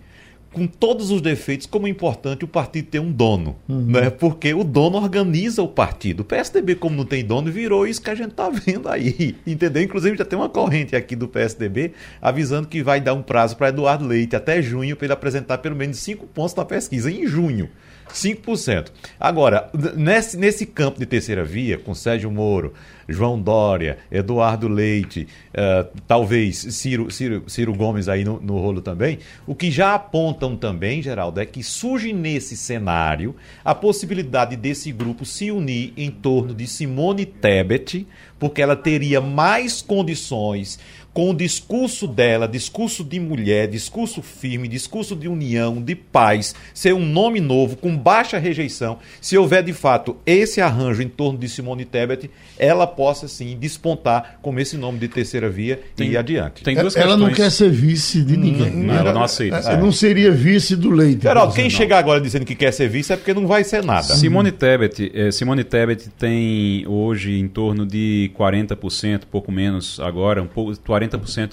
[0.56, 3.86] com todos os defeitos, como é importante o partido ter um dono, uhum.
[3.88, 4.10] né?
[4.10, 6.22] Porque o dono organiza o partido.
[6.22, 9.84] O PSDB, como não tem dono, virou isso que a gente está vendo aí, entendeu?
[9.84, 11.92] Inclusive já tem uma corrente aqui do PSDB
[12.22, 15.76] avisando que vai dar um prazo para Eduardo Leite até junho para ele apresentar pelo
[15.76, 17.70] menos cinco pontos na pesquisa em junho.
[18.10, 18.92] 5%.
[19.20, 22.74] Agora, nesse, nesse campo de terceira via, com Sérgio Moro,
[23.08, 29.20] João Dória, Eduardo Leite, uh, talvez Ciro, Ciro, Ciro Gomes aí no, no rolo também,
[29.46, 35.26] o que já apontam também, Geraldo, é que surge nesse cenário a possibilidade desse grupo
[35.26, 38.08] se unir em torno de Simone Tebet,
[38.40, 40.80] porque ela teria mais condições
[41.16, 46.94] com o discurso dela, discurso de mulher, discurso firme, discurso de união, de paz, ser
[46.94, 51.48] um nome novo, com baixa rejeição, se houver de fato esse arranjo em torno de
[51.48, 56.18] Simone Tebet, ela possa sim despontar como esse nome de terceira via tem, e ir
[56.18, 56.66] adiante.
[56.66, 58.72] Tem duas ela não quer ser vice de ninguém.
[58.72, 59.56] Não, ela não aceita.
[59.56, 61.22] Ela não seria vice do Leite.
[61.22, 64.04] Geraldo, quem chegar agora dizendo que quer ser vice é porque não vai ser nada.
[64.04, 70.48] Simone Tebet, eh, Simone Tebet tem hoje em torno de 40%, pouco menos agora, um
[70.48, 71.05] pouco 40%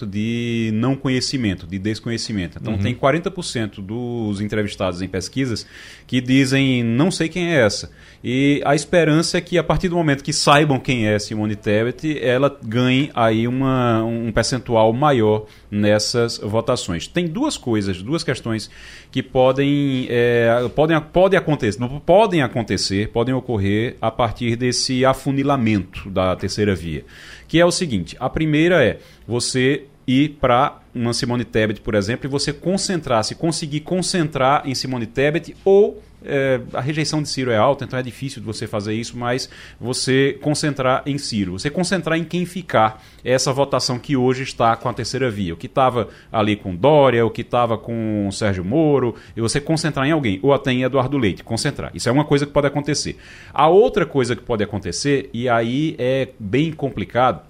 [0.06, 2.58] de não conhecimento, de desconhecimento.
[2.60, 2.78] Então uhum.
[2.78, 5.66] tem 40% dos entrevistados em pesquisas
[6.06, 7.90] que dizem não sei quem é essa.
[8.24, 12.20] E a esperança é que a partir do momento que saibam quem é Simone Tebet,
[12.22, 17.08] ela ganhe aí uma, um percentual maior nessas votações.
[17.08, 18.70] Tem duas coisas, duas questões
[19.10, 26.08] que podem, é, podem, podem acontecer, não podem acontecer, podem ocorrer a partir desse afunilamento
[26.08, 27.04] da terceira via,
[27.48, 32.26] que é o seguinte: a primeira é você ir para uma Simone Tebet, por exemplo,
[32.26, 37.50] e você concentrar, se conseguir concentrar em Simone Tebet ou é, a rejeição de Ciro
[37.50, 39.48] é alta, então é difícil de você fazer isso, mas
[39.80, 43.02] você concentrar em Ciro, você concentrar em quem ficar.
[43.24, 47.24] Essa votação que hoje está com a terceira via, o que estava ali com Dória,
[47.24, 51.16] o que estava com Sérgio Moro, e você concentrar em alguém, ou até em Eduardo
[51.16, 51.92] Leite, concentrar.
[51.94, 53.16] Isso é uma coisa que pode acontecer.
[53.54, 57.42] A outra coisa que pode acontecer, e aí é bem complicado,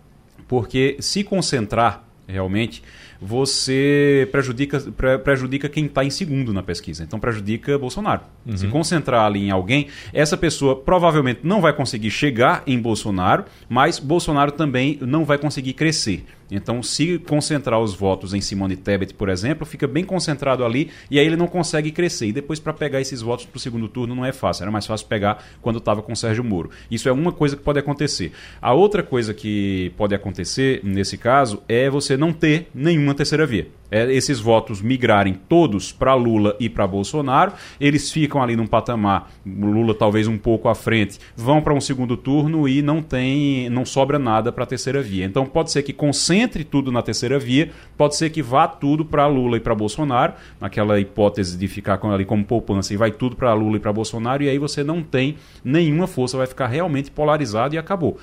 [0.46, 2.82] porque se concentrar realmente
[3.24, 7.04] você prejudica, pre, prejudica quem está em segundo na pesquisa.
[7.04, 8.22] Então prejudica Bolsonaro.
[8.44, 8.56] Uhum.
[8.56, 14.00] Se concentrar ali em alguém, essa pessoa provavelmente não vai conseguir chegar em Bolsonaro, mas
[14.00, 16.24] Bolsonaro também não vai conseguir crescer.
[16.54, 21.18] Então, se concentrar os votos em Simone Tebet, por exemplo, fica bem concentrado ali e
[21.18, 22.26] aí ele não consegue crescer.
[22.26, 24.64] E depois, para pegar esses votos para o segundo turno, não é fácil.
[24.64, 26.70] Era mais fácil pegar quando estava com Sérgio Moro.
[26.90, 28.32] Isso é uma coisa que pode acontecer.
[28.60, 33.81] A outra coisa que pode acontecer, nesse caso, é você não ter nenhuma terceira via
[33.92, 39.30] é, esses votos migrarem todos para Lula e para Bolsonaro, eles ficam ali num patamar,
[39.44, 43.84] Lula talvez um pouco à frente, vão para um segundo turno e não tem, não
[43.84, 45.26] sobra nada para a terceira via.
[45.26, 49.26] Então pode ser que concentre tudo na terceira via, pode ser que vá tudo para
[49.26, 53.36] Lula e para Bolsonaro, naquela hipótese de ficar com, ali como poupança e vai tudo
[53.36, 57.10] para Lula e para Bolsonaro e aí você não tem nenhuma força, vai ficar realmente
[57.10, 58.18] polarizado e acabou.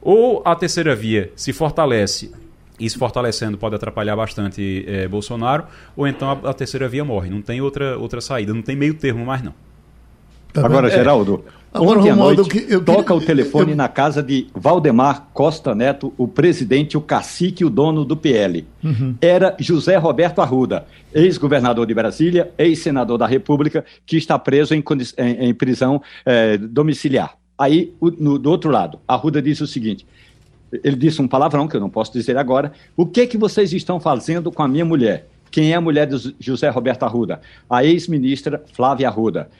[0.00, 2.32] Ou a terceira via se fortalece
[2.78, 5.64] isso fortalecendo pode atrapalhar bastante é, Bolsonaro,
[5.96, 7.30] ou então a, a, terceira via morre.
[7.30, 9.54] Não tem outra, outra saída, não tem meio termo mais não.
[10.52, 10.90] Tá Agora, é.
[10.90, 13.76] Geraldo, Agora, ontem Romualdo, à noite, eu, toca o telefone eu...
[13.76, 18.66] na casa de Valdemar Costa Neto, o presidente, o cacique, o dono do PL.
[18.84, 19.16] Uhum.
[19.20, 24.84] Era José Roberto Arruda, ex-governador de Brasília, ex-senador da República, que está preso em,
[25.16, 27.36] em, em prisão é, domiciliar.
[27.56, 30.06] Aí, o, no, do outro lado, Arruda disse o seguinte:
[30.82, 32.72] ele disse um palavrão que eu não posso dizer agora.
[32.96, 35.28] O que que vocês estão fazendo com a minha mulher?
[35.50, 37.40] Quem é a mulher de José Roberto Arruda?
[37.68, 39.50] A ex-ministra Flávia Arruda.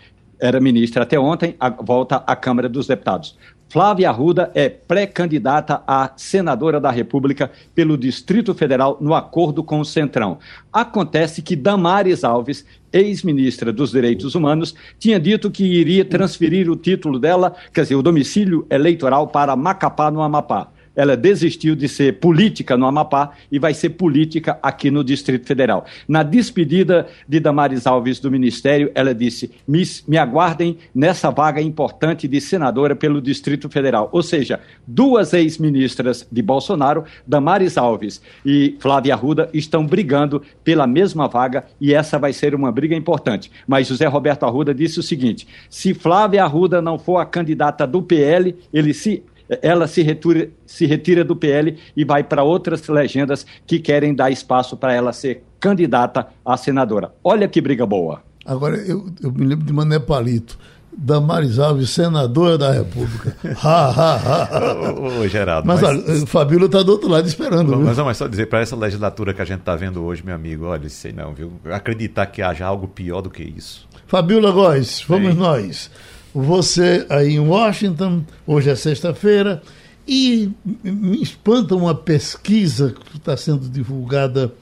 [0.41, 3.37] Era ministra até ontem, volta à Câmara dos Deputados.
[3.69, 9.85] Flávia Arruda é pré-candidata a senadora da República pelo Distrito Federal no acordo com o
[9.85, 10.39] Centrão.
[10.73, 17.19] Acontece que Damares Alves, ex-ministra dos Direitos Humanos, tinha dito que iria transferir o título
[17.19, 22.77] dela, quer dizer, o domicílio eleitoral para Macapá, no Amapá ela desistiu de ser política
[22.77, 25.87] no Amapá e vai ser política aqui no Distrito Federal.
[26.07, 32.29] Na despedida de Damares Alves do Ministério, ela disse: me, me aguardem nessa vaga importante
[32.29, 34.09] de senadora pelo Distrito Federal.
[34.13, 41.29] Ou seja, duas ex-ministras de Bolsonaro, Damares Alves e Flávia Arruda, estão brigando pela mesma
[41.29, 43.51] vaga e essa vai ser uma briga importante.
[43.67, 48.03] Mas José Roberto Arruda disse o seguinte: se Flávia Arruda não for a candidata do
[48.03, 49.23] PL, ele se
[49.61, 54.31] ela se retira, se retira do PL e vai para outras legendas que querem dar
[54.31, 57.13] espaço para ela ser candidata a senadora.
[57.23, 58.23] Olha que briga boa.
[58.45, 60.59] Agora, eu, eu me lembro de Mané Palito.
[60.95, 63.35] Damares Alves, senadora da República.
[63.63, 64.93] ha, ha, ha.
[64.93, 65.67] Ô, ô, Geraldo.
[65.67, 65.91] Mas, mas...
[65.91, 67.79] olha, o Fabíola está do outro lado esperando.
[67.79, 70.67] Mas, mas só dizer, para essa legislatura que a gente está vendo hoje, meu amigo,
[70.67, 71.53] olha, sei não, viu?
[71.71, 73.89] Acreditar que haja algo pior do que isso.
[74.07, 75.91] Fabíola Góes, vamos nós
[76.35, 79.63] você aí em Washington, hoje é sexta-feira,
[80.07, 80.51] e
[80.83, 84.53] me espanta uma pesquisa que está sendo divulgada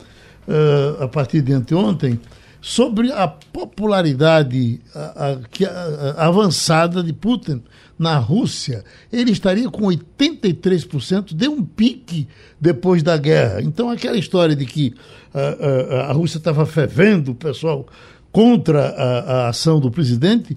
[0.47, 2.21] uh, a partir de anteontem
[2.61, 7.63] sobre a popularidade a, a, a, avançada de Putin
[7.99, 8.85] na Rússia.
[9.11, 12.29] Ele estaria com 83%, deu um pique
[12.61, 13.63] depois da guerra.
[13.63, 14.95] Então, aquela história de que
[15.35, 17.87] uh, uh, a Rússia estava fervendo, o pessoal
[18.31, 20.57] contra a ação do presidente,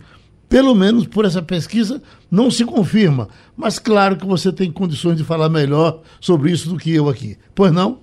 [0.54, 2.00] pelo menos por essa pesquisa,
[2.30, 3.28] não se confirma.
[3.58, 7.36] Mas claro que você tem condições de falar melhor sobre isso do que eu aqui.
[7.56, 7.98] Pois não?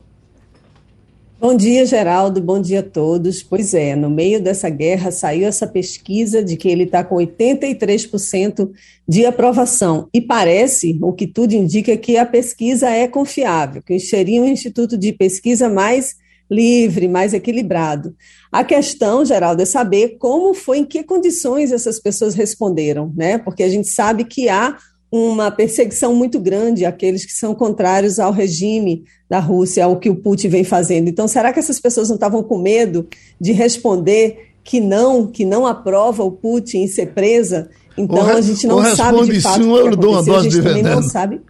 [1.39, 2.41] Bom dia, Geraldo.
[2.41, 3.41] Bom dia a todos.
[3.41, 8.69] Pois é, no meio dessa guerra saiu essa pesquisa de que ele está com 83%
[9.09, 10.09] de aprovação.
[10.13, 14.99] E parece, o que tudo indica, que a pesquisa é confiável, que seria um instituto
[14.99, 16.17] de pesquisa mais
[16.51, 18.15] livre, mais equilibrado.
[18.51, 23.39] A questão, Geraldo, é saber como foi, em que condições essas pessoas responderam, né?
[23.39, 24.77] Porque a gente sabe que há
[25.13, 30.17] uma perseguição muito grande àqueles que são contrários ao regime da Rússia, ao que o
[30.17, 31.09] Putin vem fazendo.
[31.09, 33.09] Então, será que essas pessoas não estavam com medo
[33.41, 37.71] de responder que não, que não aprova o Putin em ser presa?
[37.97, 41.03] Então, a gente não sabe de fato sim, o que aconteceu, a gente também não
[41.03, 41.41] sabe.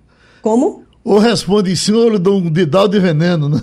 [0.43, 0.85] Como?
[1.05, 3.61] Ou responde sim, ou eu lhe dou um didal de veneno, né?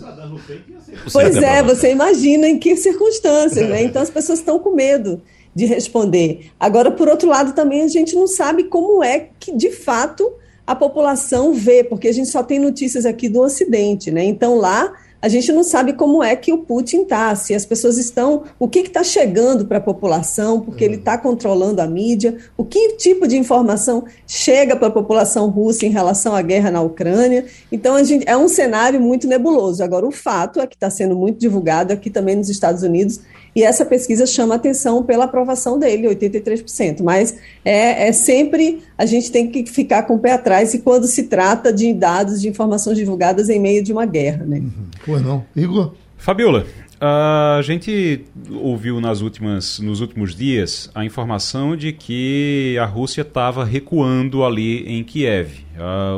[1.11, 3.83] Pois é, você imagina em que circunstâncias, né?
[3.83, 5.21] Então as pessoas estão com medo
[5.53, 6.51] de responder.
[6.59, 10.31] Agora, por outro lado, também a gente não sabe como é que, de fato,
[10.65, 14.23] a população vê, porque a gente só tem notícias aqui do Ocidente, né?
[14.23, 17.97] Então lá a gente não sabe como é que o Putin está, se as pessoas
[17.97, 22.63] estão, o que está chegando para a população, porque ele está controlando a mídia, o
[22.63, 27.45] que tipo de informação chega para a população russa em relação à guerra na Ucrânia.
[27.72, 29.84] Então, a gente, é um cenário muito nebuloso.
[29.84, 33.20] Agora, o fato é que está sendo muito divulgado aqui também nos Estados Unidos
[33.57, 37.01] e essa pesquisa chama atenção pela aprovação dele, 83%.
[37.01, 41.07] Mas é, é sempre a gente tem que ficar com o pé atrás e quando
[41.07, 44.45] se trata de dados, de informações divulgadas em meio de uma guerra.
[44.45, 44.59] Né?
[44.59, 44.85] Uhum.
[45.03, 45.43] Pois não.
[45.55, 45.95] Igor?
[46.17, 46.67] Fabiola,
[47.01, 53.65] a gente ouviu nas últimas, nos últimos dias a informação de que a Rússia estava
[53.65, 55.65] recuando ali em Kiev.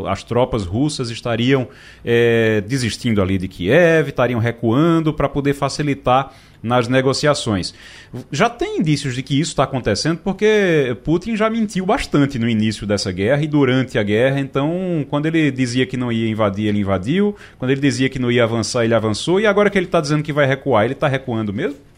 [0.10, 1.70] As tropas russas estariam
[2.04, 7.74] é, desistindo ali de Kiev, estariam recuando para poder facilitar nas negociações.
[8.32, 12.86] Já tem indícios de que isso está acontecendo porque Putin já mentiu bastante no início
[12.86, 14.40] dessa guerra e durante a guerra.
[14.40, 17.36] Então, quando ele dizia que não ia invadir, ele invadiu.
[17.58, 19.40] Quando ele dizia que não ia avançar, ele avançou.
[19.40, 21.89] E agora que ele está dizendo que vai recuar, ele está recuando mesmo?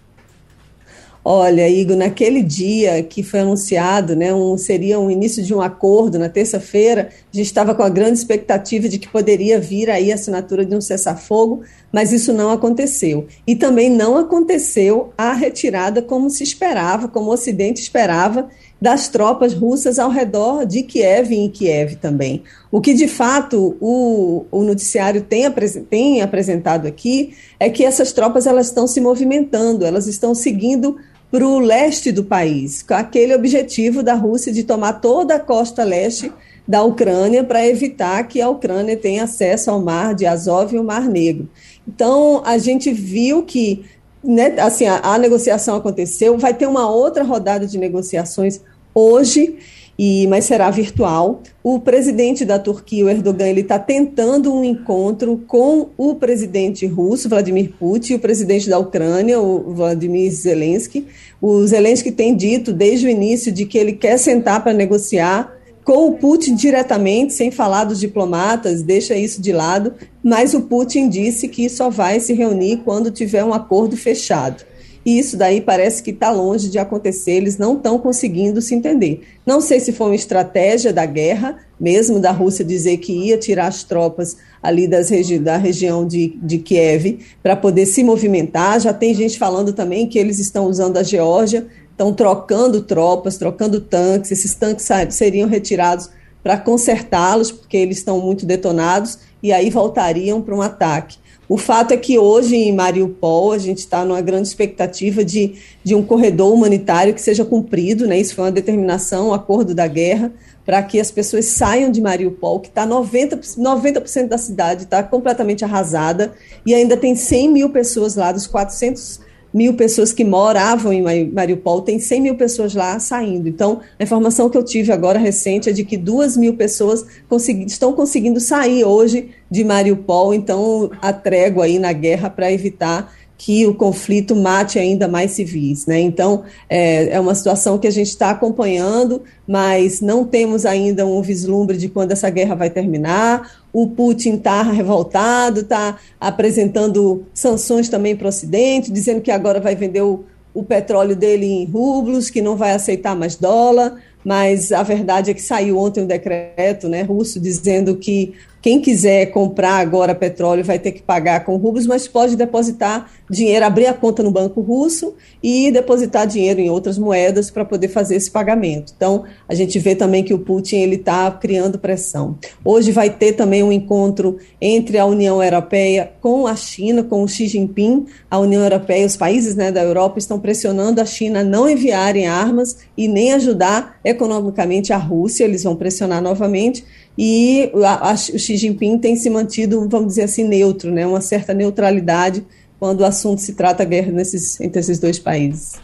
[1.24, 6.18] Olha, Igor, naquele dia que foi anunciado, né, um, seria um início de um acordo
[6.18, 10.16] na terça-feira, a gente estava com a grande expectativa de que poderia vir aí a
[10.16, 11.62] assinatura de um cessar-fogo,
[11.94, 13.28] mas isso não aconteceu.
[13.46, 18.50] E também não aconteceu a retirada como se esperava, como o Ocidente esperava,
[18.82, 22.42] das tropas russas ao redor de Kiev e em Kiev também.
[22.72, 25.46] O que de fato o, o noticiário tem,
[25.88, 30.98] tem apresentado aqui é que essas tropas elas estão se movimentando, elas estão seguindo
[31.32, 35.84] para o leste do país, com aquele objetivo da Rússia de tomar toda a costa
[35.84, 36.32] leste
[36.68, 40.84] da Ucrânia para evitar que a Ucrânia tenha acesso ao mar de Azov e o
[40.84, 41.50] Mar Negro.
[41.88, 43.84] Então, a gente viu que
[44.24, 48.62] né, assim, a, a negociação aconteceu, vai ter uma outra rodada de negociações
[48.94, 49.58] hoje,
[49.98, 51.42] e, mas será virtual.
[51.64, 57.30] O presidente da Turquia, o Erdogan, ele está tentando um encontro com o presidente russo,
[57.30, 61.06] Vladimir Putin, e o presidente da Ucrânia, o Vladimir Zelensky.
[61.42, 66.08] O Zelensky tem dito desde o início de que ele quer sentar para negociar com
[66.08, 71.48] o Putin diretamente, sem falar dos diplomatas, deixa isso de lado, mas o Putin disse
[71.48, 74.64] que só vai se reunir quando tiver um acordo fechado
[75.06, 79.22] e isso daí parece que está longe de acontecer, eles não estão conseguindo se entender.
[79.46, 83.68] Não sei se foi uma estratégia da guerra, mesmo da Rússia dizer que ia tirar
[83.68, 88.80] as tropas ali das regi da região de, de Kiev para poder se movimentar.
[88.80, 93.82] Já tem gente falando também que eles estão usando a Geórgia, estão trocando tropas, trocando
[93.82, 96.10] tanques, esses tanques seriam retirados
[96.44, 101.18] para consertá-los, porque eles estão muito detonados, e aí voltariam para um ataque.
[101.52, 105.94] O fato é que hoje em Mariupol a gente está numa grande expectativa de, de
[105.94, 108.18] um corredor humanitário que seja cumprido, né?
[108.18, 110.32] Isso foi uma determinação, um acordo da guerra,
[110.64, 115.66] para que as pessoas saiam de Mariupol, que está 90%, 90 da cidade está completamente
[115.66, 116.32] arrasada
[116.66, 119.20] e ainda tem 100 mil pessoas lá dos 400
[119.54, 123.50] mil pessoas que moravam em Mariupol, tem 100 mil pessoas lá saindo.
[123.50, 127.66] Então, a informação que eu tive agora recente é de que duas mil pessoas consegui,
[127.66, 133.66] estão conseguindo sair hoje de Mariupol, então a trégua aí na guerra para evitar que
[133.66, 135.88] o conflito mate ainda mais civis.
[135.88, 136.00] Né?
[136.00, 141.24] Então, é, é uma situação que a gente está acompanhando, mas não temos ainda um
[141.24, 143.52] vislumbre de quando essa guerra vai terminar.
[143.74, 149.76] O Putin está revoltado, está apresentando sanções também para o Ocidente, dizendo que agora vai
[149.76, 150.24] vender o,
[150.54, 155.34] o petróleo dele em rublos, que não vai aceitar mais dólar mas a verdade é
[155.34, 160.78] que saiu ontem um decreto né, russo dizendo que quem quiser comprar agora petróleo vai
[160.78, 165.16] ter que pagar com rublos, mas pode depositar dinheiro, abrir a conta no banco russo
[165.42, 168.94] e depositar dinheiro em outras moedas para poder fazer esse pagamento.
[168.96, 172.38] Então, a gente vê também que o Putin ele está criando pressão.
[172.64, 177.28] Hoje vai ter também um encontro entre a União Europeia com a China, com o
[177.28, 178.06] Xi Jinping.
[178.30, 182.28] A União Europeia, os países né, da Europa estão pressionando a China a não enviarem
[182.28, 185.46] armas e nem ajudar economicamente a Rússia.
[185.46, 186.84] Eles vão pressionar novamente
[187.18, 191.22] e a, a, o Xi Jinping tem se mantido, vamos dizer assim, neutro, né, uma
[191.22, 192.44] certa neutralidade
[192.80, 195.80] quando o assunto se trata guerra nesses, entre esses dois países.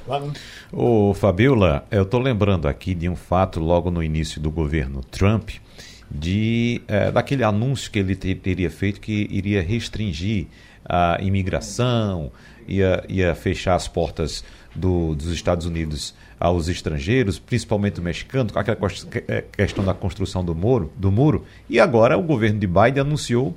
[0.74, 5.50] Ô, Fabiola, eu estou lembrando aqui de um fato logo no início do governo Trump,
[6.10, 10.48] de é, daquele anúncio que ele te, teria feito que iria restringir
[10.84, 12.32] a imigração,
[12.68, 18.78] ia, ia fechar as portas do, dos Estados Unidos aos estrangeiros, principalmente mexicano, com aquela
[19.28, 21.46] é, questão da construção do muro, do muro.
[21.70, 23.56] E agora o governo de Biden anunciou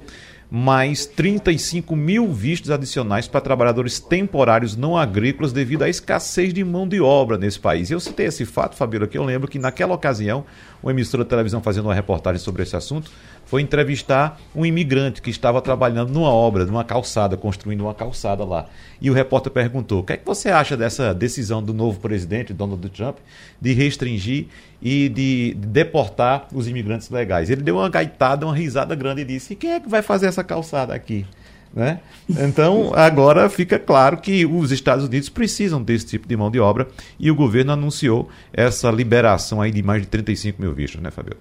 [0.51, 6.89] mais 35 mil vistos adicionais para trabalhadores temporários não agrícolas devido à escassez de mão
[6.89, 7.89] de obra nesse país.
[7.91, 10.45] Eu citei esse fato, Fabíola, que eu lembro que naquela ocasião,
[10.83, 13.13] uma emissora de televisão fazendo uma reportagem sobre esse assunto,
[13.51, 18.67] foi entrevistar um imigrante que estava trabalhando numa obra, numa calçada, construindo uma calçada lá.
[19.01, 22.55] E o repórter perguntou: o que é que você acha dessa decisão do novo presidente,
[22.55, 23.17] Donald Trump,
[23.61, 24.47] de restringir
[24.81, 27.51] e de deportar os imigrantes legais?
[27.51, 30.27] Ele deu uma gaitada, uma risada grande e disse: e quem é que vai fazer
[30.27, 31.27] essa calçada aqui?
[31.75, 31.99] Né?
[32.29, 36.87] Então, agora fica claro que os Estados Unidos precisam desse tipo de mão de obra
[37.19, 41.37] e o governo anunciou essa liberação aí de mais de 35 mil vistos, né, Fabio?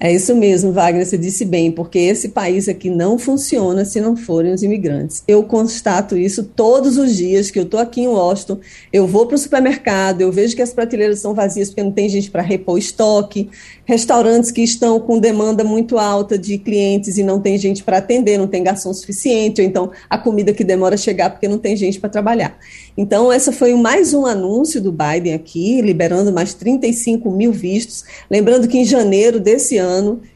[0.00, 4.16] É isso mesmo, Wagner, você disse bem, porque esse país aqui não funciona se não
[4.16, 5.24] forem os imigrantes.
[5.26, 8.60] Eu constato isso todos os dias que eu estou aqui em Washington,
[8.92, 12.08] eu vou para o supermercado, eu vejo que as prateleiras estão vazias porque não tem
[12.08, 13.50] gente para repor estoque,
[13.84, 18.38] restaurantes que estão com demanda muito alta de clientes e não tem gente para atender,
[18.38, 21.74] não tem garçom suficiente, ou então a comida que demora a chegar porque não tem
[21.74, 22.56] gente para trabalhar.
[22.96, 28.04] Então, essa foi mais um anúncio do Biden aqui, liberando mais 35 mil vistos.
[28.30, 29.87] Lembrando que em janeiro desse ano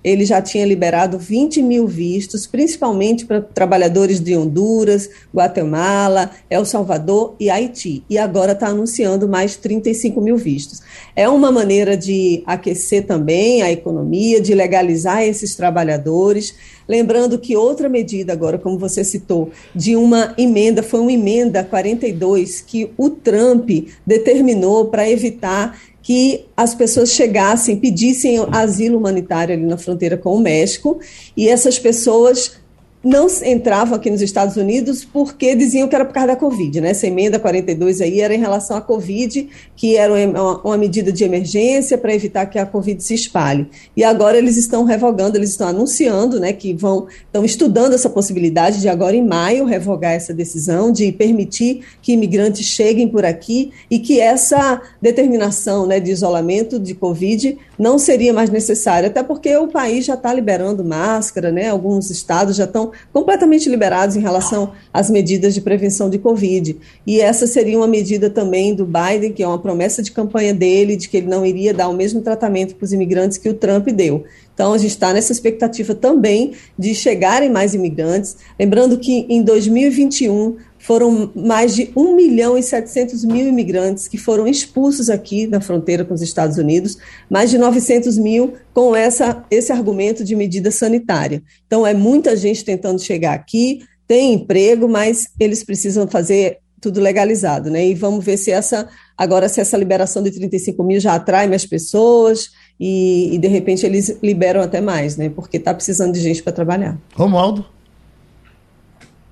[0.02, 7.34] ele já tinha liberado 20 mil vistos, principalmente para trabalhadores de Honduras, Guatemala, El Salvador
[7.38, 8.04] e Haiti.
[8.08, 10.82] E agora está anunciando mais 35 mil vistos.
[11.14, 16.54] É uma maneira de aquecer também a economia, de legalizar esses trabalhadores.
[16.88, 22.60] Lembrando que outra medida, agora, como você citou, de uma emenda, foi uma emenda 42
[22.60, 23.70] que o Trump
[24.06, 30.40] determinou para evitar que as pessoas chegassem, pedissem asilo humanitário ali na fronteira com o
[30.40, 30.98] México,
[31.36, 32.61] e essas pessoas
[33.04, 36.90] não entravam aqui nos Estados Unidos porque diziam que era por causa da Covid, né?
[36.90, 41.24] Essa emenda 42 aí era em relação à Covid, que era uma, uma medida de
[41.24, 43.66] emergência para evitar que a Covid se espalhe.
[43.96, 48.80] E agora eles estão revogando, eles estão anunciando, né, que vão, estão estudando essa possibilidade
[48.80, 53.98] de agora em maio revogar essa decisão de permitir que imigrantes cheguem por aqui e
[53.98, 59.66] que essa determinação, né, de isolamento de Covid não seria mais necessária, até porque o
[59.66, 61.68] país já está liberando máscara, né?
[61.68, 66.76] Alguns estados já estão completamente liberados em relação às medidas de prevenção de Covid.
[67.06, 70.96] E essa seria uma medida também do Biden, que é uma promessa de campanha dele,
[70.96, 73.88] de que ele não iria dar o mesmo tratamento para os imigrantes que o Trump
[73.88, 74.24] deu.
[74.54, 78.36] Então, a gente está nessa expectativa também de chegarem mais imigrantes.
[78.58, 84.48] Lembrando que em 2021 foram mais de 1 milhão e 700 mil imigrantes que foram
[84.48, 86.98] expulsos aqui na fronteira com os Estados Unidos,
[87.30, 91.40] mais de 900 mil com essa, esse argumento de medida sanitária.
[91.66, 97.70] Então, é muita gente tentando chegar aqui, tem emprego, mas eles precisam fazer tudo legalizado,
[97.70, 97.86] né?
[97.86, 101.64] E vamos ver se essa, agora, se essa liberação de 35 mil já atrai mais
[101.64, 105.28] pessoas e, e de repente eles liberam até mais, né?
[105.28, 106.98] Porque está precisando de gente para trabalhar.
[107.14, 107.64] Romualdo?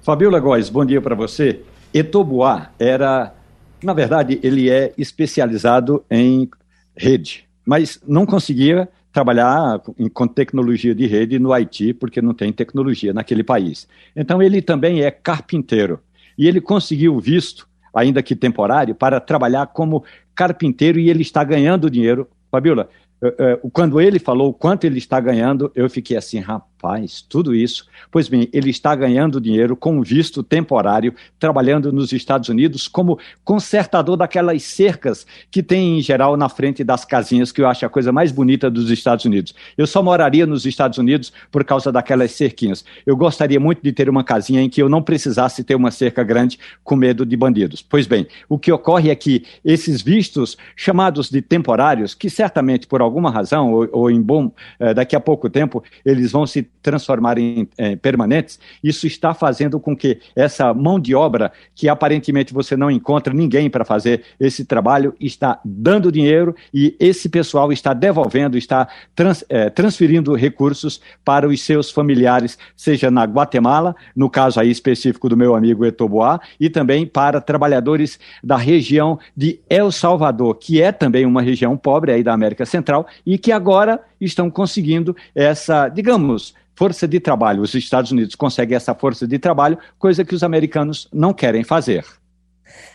[0.03, 1.61] Fabiola Góes, bom dia para você.
[1.93, 3.35] Etoboá era,
[3.83, 6.49] na verdade, ele é especializado em
[6.97, 9.79] rede, mas não conseguia trabalhar
[10.15, 13.87] com tecnologia de rede no Haiti, porque não tem tecnologia naquele país.
[14.17, 16.01] Então, ele também é carpinteiro.
[16.39, 20.03] E ele conseguiu visto, ainda que temporário, para trabalhar como
[20.35, 22.27] carpinteiro e ele está ganhando dinheiro.
[22.51, 22.89] Fabiola,
[23.23, 27.55] eh, eh, quando ele falou quanto ele está ganhando, eu fiquei assim, rapaz Rapaz, tudo
[27.55, 27.87] isso.
[28.11, 34.17] Pois bem, ele está ganhando dinheiro com visto temporário, trabalhando nos Estados Unidos como consertador
[34.17, 38.11] daquelas cercas que tem em geral na frente das casinhas, que eu acho a coisa
[38.11, 39.55] mais bonita dos Estados Unidos.
[39.77, 42.83] Eu só moraria nos Estados Unidos por causa daquelas cerquinhas.
[43.05, 46.25] Eu gostaria muito de ter uma casinha em que eu não precisasse ter uma cerca
[46.25, 47.83] grande com medo de bandidos.
[47.83, 53.03] Pois bem, o que ocorre é que esses vistos chamados de temporários, que certamente por
[53.03, 57.39] alguma razão ou, ou em bom, eh, daqui a pouco tempo, eles vão se transformar
[57.39, 62.77] em é, permanentes, isso está fazendo com que essa mão de obra, que aparentemente você
[62.77, 68.57] não encontra ninguém para fazer esse trabalho, está dando dinheiro e esse pessoal está devolvendo,
[68.57, 74.71] está trans, é, transferindo recursos para os seus familiares, seja na Guatemala, no caso aí
[74.71, 80.81] específico do meu amigo Etoboá, e também para trabalhadores da região de El Salvador, que
[80.81, 85.89] é também uma região pobre aí da América Central e que agora estão conseguindo essa,
[85.89, 87.61] digamos, força de trabalho.
[87.61, 92.07] Os Estados Unidos conseguem essa força de trabalho, coisa que os americanos não querem fazer.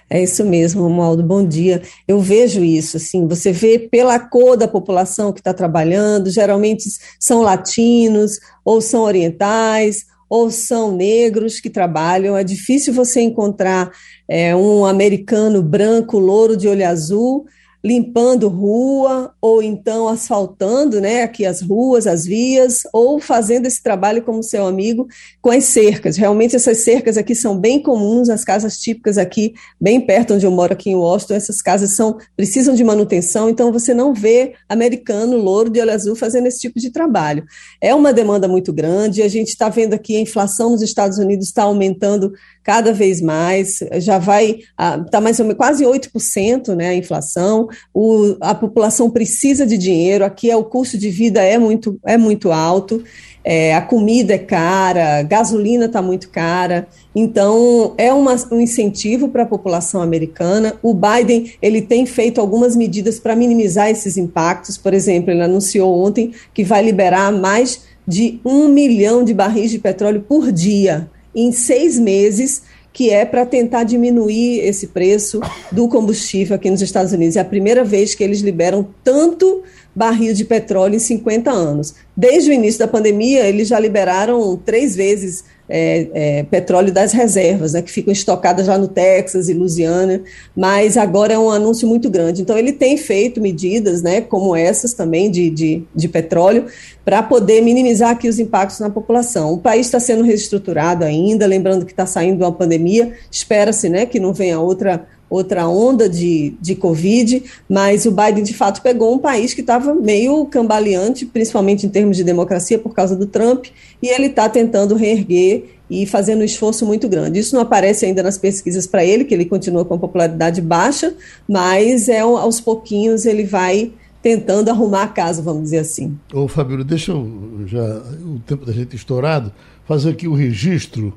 [0.09, 1.83] É isso mesmo, Romualdo, bom dia.
[2.07, 6.85] Eu vejo isso, assim, você vê pela cor da população que está trabalhando, geralmente
[7.19, 12.35] são latinos, ou são orientais, ou são negros que trabalham.
[12.35, 13.91] É difícil você encontrar
[14.27, 17.45] é, um americano branco, louro de olho azul,
[17.85, 24.23] limpando rua ou então asfaltando, né, aqui as ruas, as vias, ou fazendo esse trabalho
[24.23, 25.07] como seu amigo
[25.39, 26.17] com as cercas.
[26.17, 30.51] Realmente essas cercas aqui são bem comuns, as casas típicas aqui, bem perto onde eu
[30.51, 35.37] moro aqui em Washington, essas casas são precisam de manutenção, então você não vê americano
[35.37, 37.45] louro de olho azul fazendo esse tipo de trabalho.
[37.79, 41.45] É uma demanda muito grande, a gente está vendo aqui a inflação nos Estados Unidos
[41.45, 42.33] está aumentando
[42.65, 44.57] cada vez mais, já vai,
[45.05, 50.25] está mais ou menos quase 8% né, a inflação, o, a população precisa de dinheiro,
[50.25, 53.03] aqui é, o custo de vida é muito, é muito alto,
[53.43, 59.43] é, a comida é cara, gasolina está muito cara, então é uma, um incentivo para
[59.43, 60.73] a população americana.
[60.81, 64.79] O Biden ele tem feito algumas medidas para minimizar esses impactos.
[64.79, 69.77] Por exemplo, ele anunciou ontem que vai liberar mais de um milhão de barris de
[69.77, 72.63] petróleo por dia em seis meses
[72.95, 77.35] que é para tentar diminuir esse preço do combustível aqui nos Estados Unidos.
[77.35, 79.63] É a primeira vez que eles liberam tanto
[79.93, 81.93] barril de petróleo em 50 anos.
[82.15, 87.73] Desde o início da pandemia, eles já liberaram três vezes é, é, petróleo das reservas,
[87.73, 90.21] né, que ficam estocadas já no Texas e Louisiana,
[90.55, 92.41] mas agora é um anúncio muito grande.
[92.41, 96.65] Então, ele tem feito medidas, né, como essas também de, de, de petróleo,
[97.03, 99.53] para poder minimizar aqui os impactos na população.
[99.53, 104.05] O país está sendo reestruturado ainda, lembrando que está saindo de uma pandemia, espera-se né,
[104.05, 109.13] que não venha outra outra onda de, de Covid, mas o Biden de fato pegou
[109.13, 113.65] um país que estava meio cambaleante, principalmente em termos de democracia, por causa do Trump,
[114.01, 117.39] e ele está tentando reerguer e fazendo um esforço muito grande.
[117.39, 121.13] Isso não aparece ainda nas pesquisas para ele, que ele continua com a popularidade baixa,
[121.47, 126.17] mas é aos pouquinhos ele vai tentando arrumar a casa, vamos dizer assim.
[126.33, 127.83] Ô Fabíola, deixa eu já
[128.25, 129.51] o tempo da gente estourado
[129.87, 131.13] fazer aqui o registro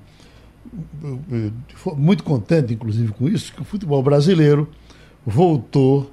[1.97, 4.69] muito contente, inclusive, com isso, que o futebol brasileiro
[5.25, 6.11] voltou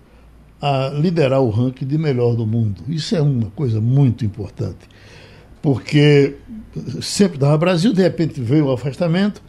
[0.62, 2.82] a liderar o ranking de melhor do mundo.
[2.88, 4.90] Isso é uma coisa muito importante,
[5.62, 6.36] porque
[7.02, 9.42] sempre dava Brasil, de repente veio o afastamento,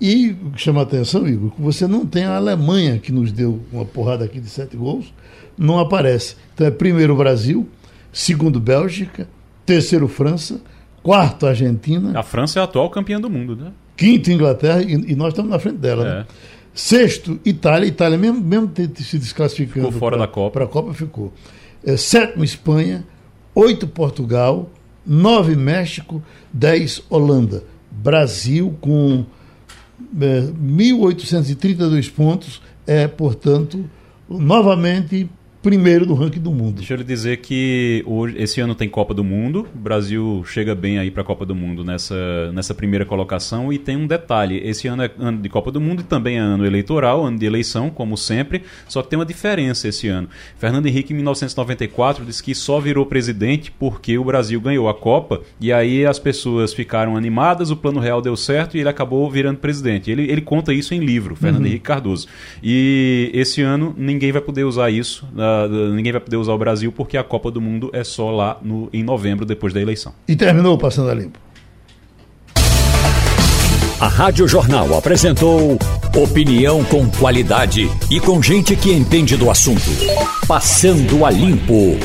[0.00, 3.84] e chama a atenção, Igor, que você não tem a Alemanha, que nos deu uma
[3.84, 5.12] porrada aqui de sete gols,
[5.56, 6.36] não aparece.
[6.52, 7.68] Então é primeiro Brasil,
[8.12, 9.28] segundo Bélgica,
[9.64, 10.60] terceiro França,
[11.02, 12.18] quarto Argentina.
[12.18, 13.72] A França é a atual campeã do mundo, né?
[13.96, 16.04] Quinto, Inglaterra, e, e nós estamos na frente dela.
[16.04, 16.10] Né?
[16.10, 16.14] É.
[16.16, 16.26] Né?
[16.74, 17.86] Sexto, Itália.
[17.86, 19.86] Itália, mesmo, mesmo se desclassificando.
[19.86, 20.50] Ficou fora pra, da Copa.
[20.50, 21.32] Para a Copa ficou.
[21.84, 23.04] É, sétimo, Espanha.
[23.54, 24.70] Oito, Portugal.
[25.06, 26.22] Nove, México.
[26.52, 27.62] Dez, Holanda.
[27.92, 29.24] Brasil, com
[30.20, 33.88] é, 1.832 pontos, é, portanto,
[34.28, 35.28] novamente
[35.64, 36.74] primeiro do ranking do mundo.
[36.74, 39.66] Deixa eu lhe dizer que hoje, esse ano tem Copa do Mundo.
[39.74, 43.72] O Brasil chega bem aí para a Copa do Mundo nessa, nessa primeira colocação.
[43.72, 46.40] E tem um detalhe: esse ano é ano de Copa do Mundo e também é
[46.40, 48.62] ano eleitoral, ano de eleição, como sempre.
[48.86, 50.28] Só que tem uma diferença esse ano.
[50.58, 55.40] Fernando Henrique, em 1994, disse que só virou presidente porque o Brasil ganhou a Copa.
[55.58, 59.60] E aí as pessoas ficaram animadas, o plano real deu certo e ele acabou virando
[59.60, 60.10] presidente.
[60.10, 61.68] Ele, ele conta isso em livro, Fernando uhum.
[61.68, 62.28] Henrique Cardoso.
[62.62, 65.26] E esse ano ninguém vai poder usar isso.
[65.94, 68.88] Ninguém vai poder usar o Brasil porque a Copa do Mundo é só lá no,
[68.92, 70.12] em novembro, depois da eleição.
[70.28, 71.38] E terminou Passando a Limpo.
[74.00, 75.78] A Rádio Jornal apresentou
[76.14, 79.90] opinião com qualidade e com gente que entende do assunto.
[80.46, 81.96] Passando a Limpo.